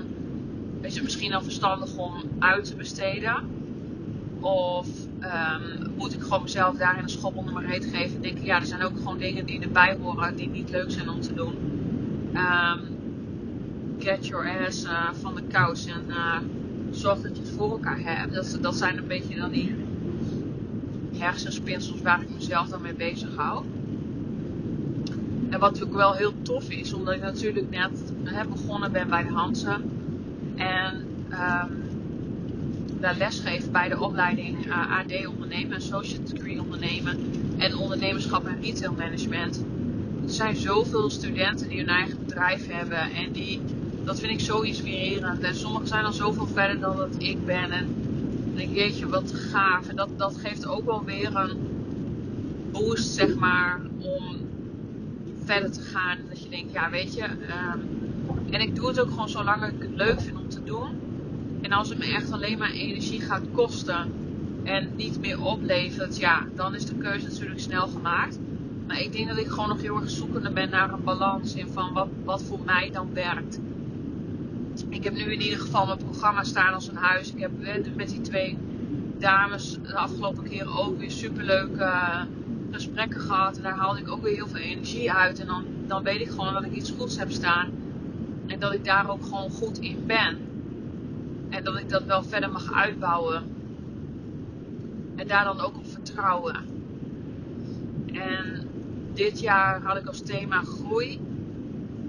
is 0.82 0.94
het 0.96 1.04
misschien 1.04 1.32
dan 1.32 1.44
verstandig 1.44 1.98
om 1.98 2.14
uit 2.40 2.66
te 2.66 2.76
besteden? 2.76 3.50
Of 4.40 4.88
moet 5.98 6.14
ik 6.14 6.22
gewoon 6.22 6.44
mezelf 6.44 6.76
daarin 6.76 7.04
een 7.04 7.10
schop 7.10 7.36
onder 7.36 7.54
mijn 7.54 7.68
reet 7.68 7.86
geven 7.86 8.16
en 8.16 8.22
denken, 8.22 8.46
ja, 8.46 8.60
er 8.60 8.66
zijn 8.66 8.84
ook 8.84 8.98
gewoon 8.98 9.18
dingen 9.18 9.46
die 9.46 9.60
erbij 9.60 9.98
horen 10.02 10.36
die 10.36 10.50
niet 10.50 10.70
leuk 10.70 10.92
zijn 10.92 11.10
om 11.10 11.22
te 11.22 11.34
doen. 11.34 11.56
Um, 12.34 12.98
get 14.00 14.28
your 14.28 14.66
ass 14.66 14.84
uh, 14.84 15.10
van 15.14 15.36
de 15.36 15.42
kous 15.52 15.86
en 15.86 16.04
uh, 16.08 16.38
zorg 16.92 17.22
dat 17.22 17.38
je 17.38 17.42
het 17.42 17.52
voor 17.52 17.72
elkaar 17.72 18.00
hebt. 18.00 18.34
Dat, 18.34 18.58
dat 18.62 18.76
zijn 18.76 18.98
een 18.98 19.08
beetje 19.08 19.36
dan 19.36 19.52
die 19.52 19.76
hersenspinsels 21.18 22.02
waar 22.02 22.22
ik 22.22 22.30
mezelf 22.30 22.68
dan 22.68 22.82
mee 22.82 22.94
bezig 22.94 23.36
hou. 23.36 23.64
En 25.50 25.60
wat 25.60 25.72
natuurlijk 25.72 25.98
wel 25.98 26.14
heel 26.14 26.34
tof 26.42 26.70
is, 26.70 26.94
omdat 26.94 27.14
ik 27.14 27.22
natuurlijk 27.22 27.70
net 27.70 28.50
begonnen 28.50 28.92
ben 28.92 29.10
bij 29.10 29.24
de 29.24 29.34
Hansen 29.34 29.92
en 30.56 31.06
um, 31.32 31.88
daar 33.00 33.16
lesgeef 33.18 33.72
bij 33.72 33.90
de 33.90 34.00
opleiding 34.00 34.66
uh, 34.66 34.98
AD 35.00 35.28
ondernemen, 35.28 35.78
associate 35.78 36.34
degree 36.34 36.62
ondernemen 36.62 37.18
en 37.58 37.78
ondernemerschap 37.78 38.46
en 38.46 38.62
retail 38.62 38.94
management. 38.94 39.64
Er 40.28 40.34
zijn 40.34 40.56
zoveel 40.56 41.10
studenten 41.10 41.70
die 41.70 41.78
hun 41.78 41.88
eigen 41.88 42.18
bedrijf 42.26 42.68
hebben 42.68 43.12
en 43.12 43.32
die, 43.32 43.62
dat 44.04 44.20
vind 44.20 44.32
ik 44.32 44.40
zo 44.40 44.60
inspirerend. 44.60 45.42
En 45.42 45.56
sommigen 45.56 45.88
zijn 45.88 46.06
al 46.06 46.14
zoveel 46.14 46.48
verder 46.48 46.80
dan 46.80 46.98
dat 46.98 47.16
ik 47.18 47.46
ben. 47.46 47.72
En 47.72 47.96
denk 48.56 48.76
jeetje, 48.76 49.08
wat 49.08 49.34
gaaf. 49.34 49.88
En 49.88 49.96
dat, 49.96 50.10
dat 50.18 50.38
geeft 50.38 50.68
ook 50.68 50.86
wel 50.86 51.04
weer 51.04 51.36
een 51.36 51.58
boost, 52.72 53.14
zeg 53.14 53.36
maar, 53.36 53.82
om 54.00 54.38
verder 55.44 55.72
te 55.72 55.82
gaan. 55.82 56.18
Dat 56.30 56.44
je 56.44 56.50
denkt, 56.50 56.72
ja 56.72 56.90
weet 56.90 57.16
je, 57.16 57.24
um, 57.24 57.88
en 58.50 58.62
ik 58.62 58.76
doe 58.76 58.88
het 58.88 59.00
ook 59.00 59.10
gewoon 59.10 59.30
zolang 59.30 59.64
ik 59.64 59.74
het 59.80 59.96
leuk 59.96 60.22
vind 60.22 60.38
om 60.38 60.50
te 60.50 60.64
doen. 60.64 60.90
En 61.62 61.72
als 61.72 61.90
het 61.90 61.98
me 61.98 62.06
echt 62.06 62.32
alleen 62.32 62.58
maar 62.58 62.72
energie 62.72 63.22
gaat 63.22 63.44
kosten 63.52 64.12
en 64.64 64.90
niet 64.96 65.20
meer 65.20 65.42
oplevert, 65.42 66.18
ja, 66.18 66.46
dan 66.56 66.76
is 66.76 66.86
de 66.86 66.96
keuze 66.96 67.28
natuurlijk 67.28 67.60
snel 67.60 67.88
gemaakt. 67.88 68.40
Maar 68.88 69.02
ik 69.02 69.12
denk 69.12 69.28
dat 69.28 69.38
ik 69.38 69.48
gewoon 69.48 69.70
nog 69.70 69.82
heel 69.82 69.96
erg 69.96 70.10
zoekende 70.10 70.52
ben 70.52 70.70
naar 70.70 70.94
een 70.94 71.04
balans 71.04 71.56
in 71.56 71.68
van 71.68 71.94
wat, 71.94 72.08
wat 72.24 72.44
voor 72.44 72.60
mij 72.66 72.90
dan 72.92 73.14
werkt. 73.14 73.60
Ik 74.90 75.04
heb 75.04 75.14
nu 75.14 75.32
in 75.34 75.42
ieder 75.42 75.60
geval 75.60 75.86
mijn 75.86 75.98
programma 75.98 76.44
staan 76.44 76.74
als 76.74 76.88
een 76.88 76.96
huis. 76.96 77.34
Ik 77.34 77.40
heb 77.40 77.52
met 77.96 78.10
die 78.10 78.22
twee 78.22 78.58
dames 79.18 79.78
de 79.88 79.96
afgelopen 79.96 80.44
keren 80.44 80.78
ook 80.78 80.98
weer 80.98 81.12
superleuke 81.12 81.92
gesprekken 82.72 83.22
gehad. 83.22 83.58
En 83.58 83.64
daar 83.64 83.78
haalde 83.78 84.00
ik 84.00 84.12
ook 84.12 84.22
weer 84.22 84.36
heel 84.36 84.48
veel 84.48 84.60
energie 84.60 85.12
uit. 85.12 85.40
En 85.40 85.48
dan, 85.48 85.64
dan 85.88 86.04
weet 86.04 86.22
ik 86.22 86.30
gewoon 86.30 86.54
dat 86.54 86.64
ik 86.64 86.74
iets 86.74 86.94
goeds 86.98 87.18
heb 87.18 87.32
staan. 87.32 87.70
En 88.48 88.60
dat 88.60 88.74
ik 88.74 88.86
daar 88.86 89.10
ook 89.10 89.24
gewoon 89.24 89.50
goed 89.50 89.78
in 89.78 90.04
ben. 90.06 90.38
En 91.50 91.64
dat 91.64 91.80
ik 91.80 91.90
dat 91.90 92.04
wel 92.04 92.24
verder 92.24 92.52
mag 92.52 92.74
uitbouwen. 92.74 93.44
En 95.16 95.28
daar 95.28 95.44
dan 95.44 95.60
ook 95.60 95.76
op 95.76 95.88
vertrouwen. 95.88 96.56
En 98.14 98.67
dit 99.18 99.40
jaar 99.40 99.82
had 99.82 99.98
ik 99.98 100.08
als 100.08 100.22
thema 100.22 100.62
groei. 100.62 101.20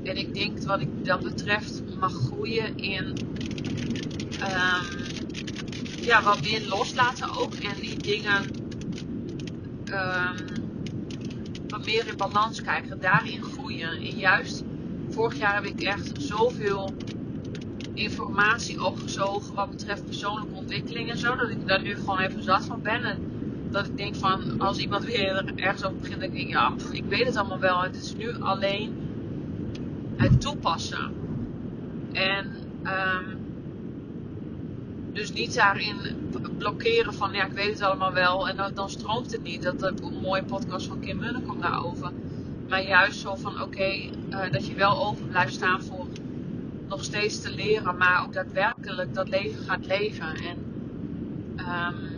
En 0.03 0.17
ik 0.17 0.35
denk 0.35 0.59
wat 0.63 0.81
ik 0.81 1.05
dat 1.05 1.23
betreft 1.23 1.83
mag 2.01 2.13
groeien 2.13 2.79
in 2.79 3.05
um, 4.41 5.07
ja, 6.01 6.23
wat 6.23 6.43
meer 6.43 6.67
loslaten 6.69 7.37
ook. 7.37 7.55
En 7.55 7.81
die 7.81 7.97
dingen 7.97 8.43
um, 9.85 10.37
wat 11.69 11.87
meer 11.87 12.07
in 12.07 12.17
balans 12.17 12.63
krijgen. 12.63 13.01
Daarin 13.01 13.43
groeien. 13.43 13.91
En 13.91 14.19
juist 14.19 14.63
vorig 15.11 15.39
jaar 15.39 15.55
heb 15.55 15.65
ik 15.65 15.83
echt 15.83 16.13
zoveel 16.19 16.95
informatie 17.95 18.85
opgezogen 18.85 19.55
wat 19.55 19.71
betreft 19.71 20.05
persoonlijke 20.05 20.55
ontwikkeling 20.55 21.11
en 21.11 21.19
zo. 21.19 21.37
Dat 21.37 21.51
ik 21.51 21.67
daar 21.67 21.83
nu 21.83 21.95
gewoon 21.95 22.19
even 22.19 22.43
zat 22.43 22.65
van 22.65 22.83
ben. 22.83 23.05
En 23.05 23.38
dat 23.71 23.87
ik 23.87 23.97
denk 23.97 24.15
van, 24.15 24.61
als 24.61 24.79
iemand 24.79 25.05
weer 25.05 25.53
ergens 25.57 25.85
over 25.85 25.99
begint, 25.99 26.21
dan 26.21 26.31
denk 26.31 26.43
ik, 26.43 26.49
ja, 26.49 26.73
ik 26.93 27.05
weet 27.05 27.27
het 27.27 27.37
allemaal 27.37 27.59
wel. 27.59 27.83
Het 27.83 27.97
is 27.97 28.15
nu 28.15 28.41
alleen 28.41 28.97
het 30.17 30.41
toepassen. 30.41 31.13
En 32.13 32.47
um, 32.85 33.39
dus 35.13 35.33
niet 35.33 35.55
daarin 35.55 35.97
blokkeren 36.59 37.15
van, 37.15 37.33
ja, 37.33 37.45
ik 37.45 37.53
weet 37.53 37.73
het 37.73 37.83
allemaal 37.83 38.13
wel. 38.13 38.49
En 38.49 38.57
dan, 38.57 38.75
dan 38.75 38.91
stroomt 38.91 39.33
het 39.33 39.43
niet. 39.43 39.63
Dat, 39.63 39.79
dat 39.79 40.01
een 40.01 40.21
mooie 40.23 40.45
podcast 40.45 40.87
van 40.87 41.01
Kim 41.01 41.19
Munne 41.19 41.41
komt 41.41 41.63
daarover. 41.63 42.13
Maar 42.69 42.83
juist 42.83 43.21
zo 43.21 43.35
van, 43.35 43.63
oké, 43.63 43.93
uh, 44.31 44.51
dat 44.51 44.67
je 44.67 44.75
wel 44.75 45.07
open 45.07 45.29
blijft 45.29 45.53
staan 45.53 45.83
voor 45.83 46.07
nog 46.89 47.05
steeds 47.05 47.41
te 47.41 47.51
leren, 47.51 47.97
maar 47.97 48.23
ook 48.25 48.33
daadwerkelijk 48.33 49.15
dat 49.15 49.29
leven 49.29 49.65
gaat 49.65 49.87
leven. 49.87 50.27
En 50.35 50.59
um, 51.59 52.18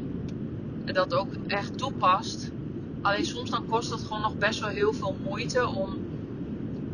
dat 0.93 1.15
ook 1.15 1.29
echt 1.47 1.79
toepast. 1.79 2.51
Alleen 3.01 3.25
soms 3.25 3.51
dan 3.51 3.67
kost 3.67 3.91
dat 3.91 4.01
gewoon 4.01 4.23
nog 4.23 4.39
best 4.39 4.61
wel 4.61 4.69
heel 4.69 4.93
veel 4.93 5.17
moeite 5.25 5.67
om 5.67 5.99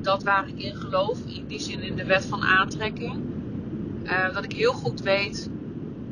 dat 0.00 0.22
waar 0.22 0.48
ik 0.48 0.62
in 0.62 0.76
geloof, 0.76 1.18
in 1.26 1.46
die 1.46 1.60
zin 1.60 1.82
in 1.82 1.96
de 1.96 2.04
wet 2.04 2.24
van 2.24 2.42
aantrekking, 2.42 3.14
uh, 4.04 4.34
dat 4.34 4.44
ik 4.44 4.52
heel 4.52 4.72
goed 4.72 5.00
weet 5.00 5.50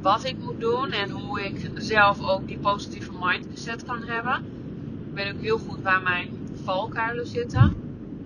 wat 0.00 0.24
ik 0.24 0.38
moet 0.38 0.60
doen 0.60 0.90
en 0.90 1.10
hoe 1.10 1.44
ik 1.44 1.70
zelf 1.74 2.28
ook 2.28 2.48
die 2.48 2.58
positieve 2.58 3.10
mindset 3.20 3.84
kan 3.84 4.02
hebben. 4.02 4.44
Ik 5.08 5.14
weet 5.14 5.34
ook 5.34 5.40
heel 5.40 5.58
goed 5.58 5.82
waar 5.82 6.02
mijn 6.02 6.28
valkuilen 6.64 7.26
zitten. 7.26 7.74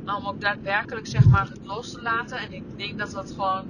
Maar 0.04 0.16
om 0.16 0.26
ook 0.26 0.40
daadwerkelijk 0.40 1.06
zeg 1.06 1.26
maar 1.26 1.48
het 1.48 1.60
los 1.64 1.92
te 1.92 2.02
laten. 2.02 2.38
En 2.38 2.52
ik 2.52 2.62
denk 2.76 2.98
dat 2.98 3.10
dat 3.10 3.30
gewoon 3.30 3.64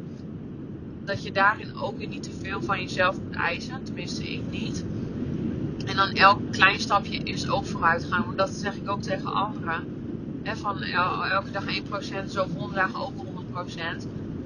dat 1.04 1.22
je 1.22 1.32
daarin 1.32 1.76
ook 1.76 1.98
weer 1.98 2.08
niet 2.08 2.22
te 2.22 2.32
veel 2.32 2.62
van 2.62 2.80
jezelf 2.80 3.20
moet 3.22 3.34
eisen. 3.34 3.84
Tenminste, 3.84 4.32
ik 4.32 4.42
niet. 4.50 4.84
En 5.88 5.96
dan 5.96 6.10
elk 6.12 6.40
klein 6.50 6.80
stapje 6.80 7.18
is 7.18 7.48
ook 7.48 7.66
vooruitgaan. 7.66 8.24
Want 8.24 8.38
dat 8.38 8.50
zeg 8.50 8.74
ik 8.74 8.90
ook 8.90 9.02
tegen 9.02 9.32
anderen. 9.32 9.96
Van 10.44 10.82
elke 10.82 11.50
dag 11.50 11.64
1%, 11.64 12.30
zo 12.30 12.46
volgende 12.52 12.74
dagen 12.74 13.00
ook 13.00 13.12
100%. 13.66 13.78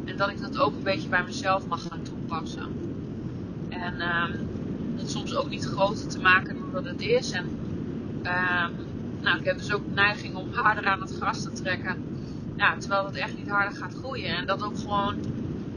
En 0.04 0.16
dat 0.16 0.28
ik 0.28 0.40
dat 0.40 0.58
ook 0.58 0.75
een 0.75 0.82
beetje 0.82 1.08
bij 1.08 1.25
mezelf 1.25 1.66
mag 1.66 1.82
gaan 1.82 2.02
toepassen. 2.02 2.66
En 3.68 3.94
um, 4.00 4.49
soms 5.04 5.34
ook 5.34 5.49
niet 5.49 5.64
groter 5.64 6.08
te 6.08 6.20
maken 6.20 6.56
dan 6.58 6.70
dat 6.72 6.84
het 6.84 7.00
is. 7.00 7.30
En 7.30 7.44
um, 8.16 8.75
nou, 9.20 9.38
ik 9.38 9.44
heb 9.44 9.58
dus 9.58 9.72
ook 9.72 9.84
de 9.84 9.94
neiging 9.94 10.34
om 10.34 10.52
harder 10.52 10.87
aan 10.87 11.00
het 11.00 11.14
gras 11.16 11.42
te 11.42 11.52
trekken. 11.52 12.04
Ja, 12.56 12.76
terwijl 12.78 13.04
het 13.04 13.14
echt 13.14 13.37
niet 13.37 13.49
harder 13.49 13.76
gaat 13.76 13.94
groeien. 13.94 14.37
En 14.37 14.46
dat 14.46 14.62
ook 14.62 14.78
gewoon 14.78 15.14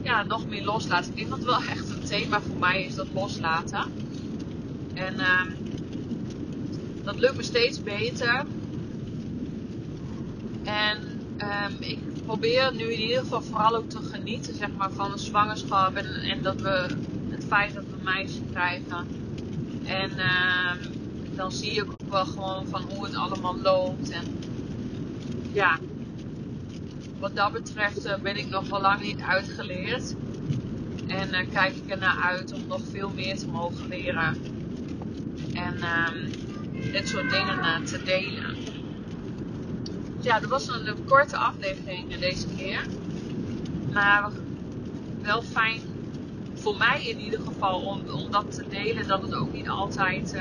ja, 0.02 0.22
nog 0.22 0.46
meer 0.46 0.64
loslaten. 0.64 1.10
Ik 1.10 1.16
denk 1.16 1.30
dat 1.30 1.44
wel 1.44 1.56
echt 1.56 1.90
een 1.90 2.04
thema 2.04 2.40
voor 2.40 2.58
mij 2.58 2.84
is, 2.84 2.94
dat 2.94 3.06
loslaten. 3.14 3.84
En 4.96 5.14
uh, 5.14 5.40
dat 7.04 7.18
lukt 7.18 7.36
me 7.36 7.42
steeds 7.42 7.82
beter. 7.82 8.44
En 10.64 10.98
um, 11.38 11.76
ik 11.80 11.98
probeer 12.24 12.74
nu 12.74 12.92
in 12.92 13.00
ieder 13.00 13.18
geval 13.18 13.42
vooral 13.42 13.76
ook 13.76 13.88
te 13.88 13.98
genieten 13.98 14.54
zeg 14.54 14.68
maar, 14.76 14.90
van 14.92 15.10
de 15.10 15.18
zwangerschap. 15.18 15.96
En, 15.96 16.42
dat 16.42 16.60
we 16.60 16.86
het 17.28 17.44
feit 17.44 17.74
dat 17.74 17.84
we 17.84 17.92
een 17.98 18.04
meisje 18.04 18.40
krijgen. 18.50 19.06
En 19.84 20.10
uh, 20.16 20.72
dan 21.34 21.52
zie 21.52 21.74
je 21.74 21.82
ook 21.82 22.10
wel 22.10 22.24
gewoon 22.24 22.66
van 22.66 22.82
hoe 22.94 23.04
het 23.04 23.14
allemaal 23.14 23.56
loopt. 23.62 24.10
En 24.10 24.24
ja, 25.52 25.78
wat 27.18 27.36
dat 27.36 27.52
betreft 27.52 28.06
uh, 28.06 28.14
ben 28.16 28.36
ik 28.36 28.48
nog 28.48 28.68
wel 28.68 28.80
lang 28.80 29.00
niet 29.00 29.20
uitgeleerd. 29.20 30.14
En 31.06 31.28
uh, 31.28 31.50
kijk 31.52 31.76
ik 31.76 31.90
er 31.90 31.98
naar 31.98 32.18
uit 32.22 32.52
om 32.52 32.66
nog 32.66 32.80
veel 32.90 33.10
meer 33.14 33.36
te 33.36 33.48
mogen 33.48 33.88
leren. 33.88 34.55
En 35.56 35.76
uh, 35.76 36.92
dit 36.92 37.08
soort 37.08 37.30
dingen 37.30 37.58
uh, 37.58 37.76
te 37.76 38.02
delen. 38.02 38.56
Ja, 40.20 40.40
dat 40.40 40.50
was 40.50 40.68
een, 40.68 41.04
korte 41.06 41.36
aflevering 41.36 42.16
deze 42.16 42.46
keer. 42.56 42.86
Maar 43.92 44.30
wel 45.22 45.42
fijn 45.42 45.80
voor 46.54 46.76
mij 46.76 47.06
in 47.06 47.20
ieder 47.20 47.40
geval 47.40 47.80
om, 47.80 48.00
om 48.08 48.30
dat 48.30 48.54
te 48.54 48.64
delen. 48.68 49.06
Dat 49.06 49.22
het 49.22 49.34
ook 49.34 49.52
niet 49.52 49.68
altijd 49.68 50.36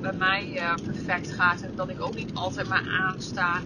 bij 0.00 0.12
mij 0.12 0.60
perfect 0.84 1.32
gaat. 1.32 1.60
En 1.60 1.72
dat 1.74 1.88
ik 1.88 2.00
ook 2.00 2.14
niet 2.14 2.30
altijd 2.34 2.68
maar 2.68 2.88
aansta. 3.00 3.60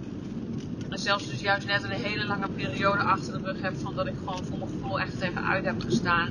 En 0.89 0.99
zelfs 0.99 1.31
dus 1.31 1.41
juist 1.41 1.67
net 1.67 1.83
een 1.83 1.91
hele 1.91 2.27
lange 2.27 2.49
periode 2.49 3.03
achter 3.03 3.33
de 3.33 3.53
rug 3.53 3.63
heb 3.63 3.77
van 3.77 3.95
dat 3.95 4.07
ik 4.07 4.15
gewoon 4.19 4.45
voor 4.45 4.59
mijn 4.59 4.71
gevoel 4.71 5.01
echt 5.01 5.21
even 5.21 5.45
uit 5.45 5.65
heb 5.65 5.83
gestaan. 5.83 6.29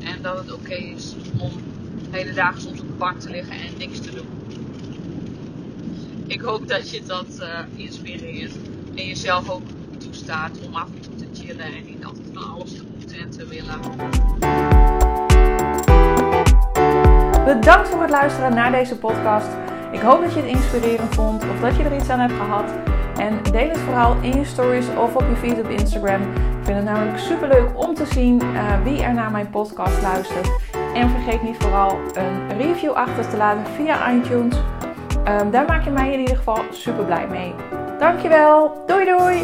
En 0.00 0.22
dat 0.22 0.38
het 0.38 0.52
oké 0.52 0.74
is 0.74 1.14
om 1.38 1.52
hele 2.14 2.32
dagen 2.32 2.60
soms 2.60 2.80
op 2.80 2.86
de 2.86 2.92
bank 2.92 3.20
te 3.20 3.30
liggen 3.30 3.52
en 3.52 3.78
niks 3.78 4.00
te 4.00 4.10
doen. 4.10 4.26
Ik 6.26 6.40
hoop 6.40 6.68
dat 6.68 6.90
je 6.90 7.02
dat 7.06 7.26
uh, 7.40 7.46
inspireert. 7.76 8.52
En 8.94 9.06
jezelf 9.06 9.50
ook 9.50 9.62
toestaat 9.98 10.58
om 10.66 10.74
af 10.74 10.86
en 10.94 11.00
toe 11.00 11.14
te 11.14 11.42
chillen 11.42 11.64
en 11.64 11.84
niet 11.86 12.04
altijd 12.04 12.26
van 12.32 12.52
alles 12.52 12.72
te 12.72 12.84
moeten 12.98 13.18
en 13.18 13.30
te 13.30 13.46
willen. 13.46 13.80
Bedankt 17.44 17.88
voor 17.88 18.00
het 18.00 18.10
luisteren 18.10 18.54
naar 18.54 18.70
deze 18.70 18.96
podcast. 18.96 19.48
Ik 19.92 20.00
hoop 20.00 20.20
dat 20.20 20.34
je 20.34 20.40
het 20.40 20.50
inspirerend 20.50 21.14
vond 21.14 21.42
of 21.42 21.60
dat 21.60 21.76
je 21.76 21.82
er 21.82 21.96
iets 21.96 22.08
aan 22.08 22.20
hebt 22.20 22.32
gehad. 22.32 22.70
En 23.16 23.52
deel 23.52 23.68
het 23.68 23.78
vooral 23.78 24.16
in 24.20 24.38
je 24.38 24.44
stories 24.44 24.86
of 24.88 25.16
op 25.16 25.24
je 25.28 25.36
feed 25.36 25.60
op 25.60 25.68
Instagram. 25.68 26.22
Ik 26.32 26.64
vind 26.64 26.76
het 26.76 26.84
namelijk 26.84 27.18
super 27.18 27.48
leuk 27.48 27.86
om 27.86 27.94
te 27.94 28.06
zien 28.06 28.42
uh, 28.42 28.82
wie 28.82 29.02
er 29.02 29.14
naar 29.14 29.30
mijn 29.30 29.50
podcast 29.50 30.02
luistert. 30.02 30.48
En 30.94 31.10
vergeet 31.10 31.42
niet 31.42 31.56
vooral 31.58 31.98
een 32.12 32.56
review 32.56 32.92
achter 32.92 33.28
te 33.28 33.36
laten 33.36 33.72
via 33.72 34.10
iTunes. 34.10 34.56
Um, 35.28 35.50
daar 35.50 35.64
maak 35.66 35.84
je 35.84 35.90
mij 35.90 36.12
in 36.12 36.20
ieder 36.20 36.36
geval 36.36 36.58
super 36.70 37.04
blij 37.04 37.26
mee. 37.26 37.54
Dankjewel. 37.98 38.82
Doei 38.86 39.04
doei. 39.04 39.42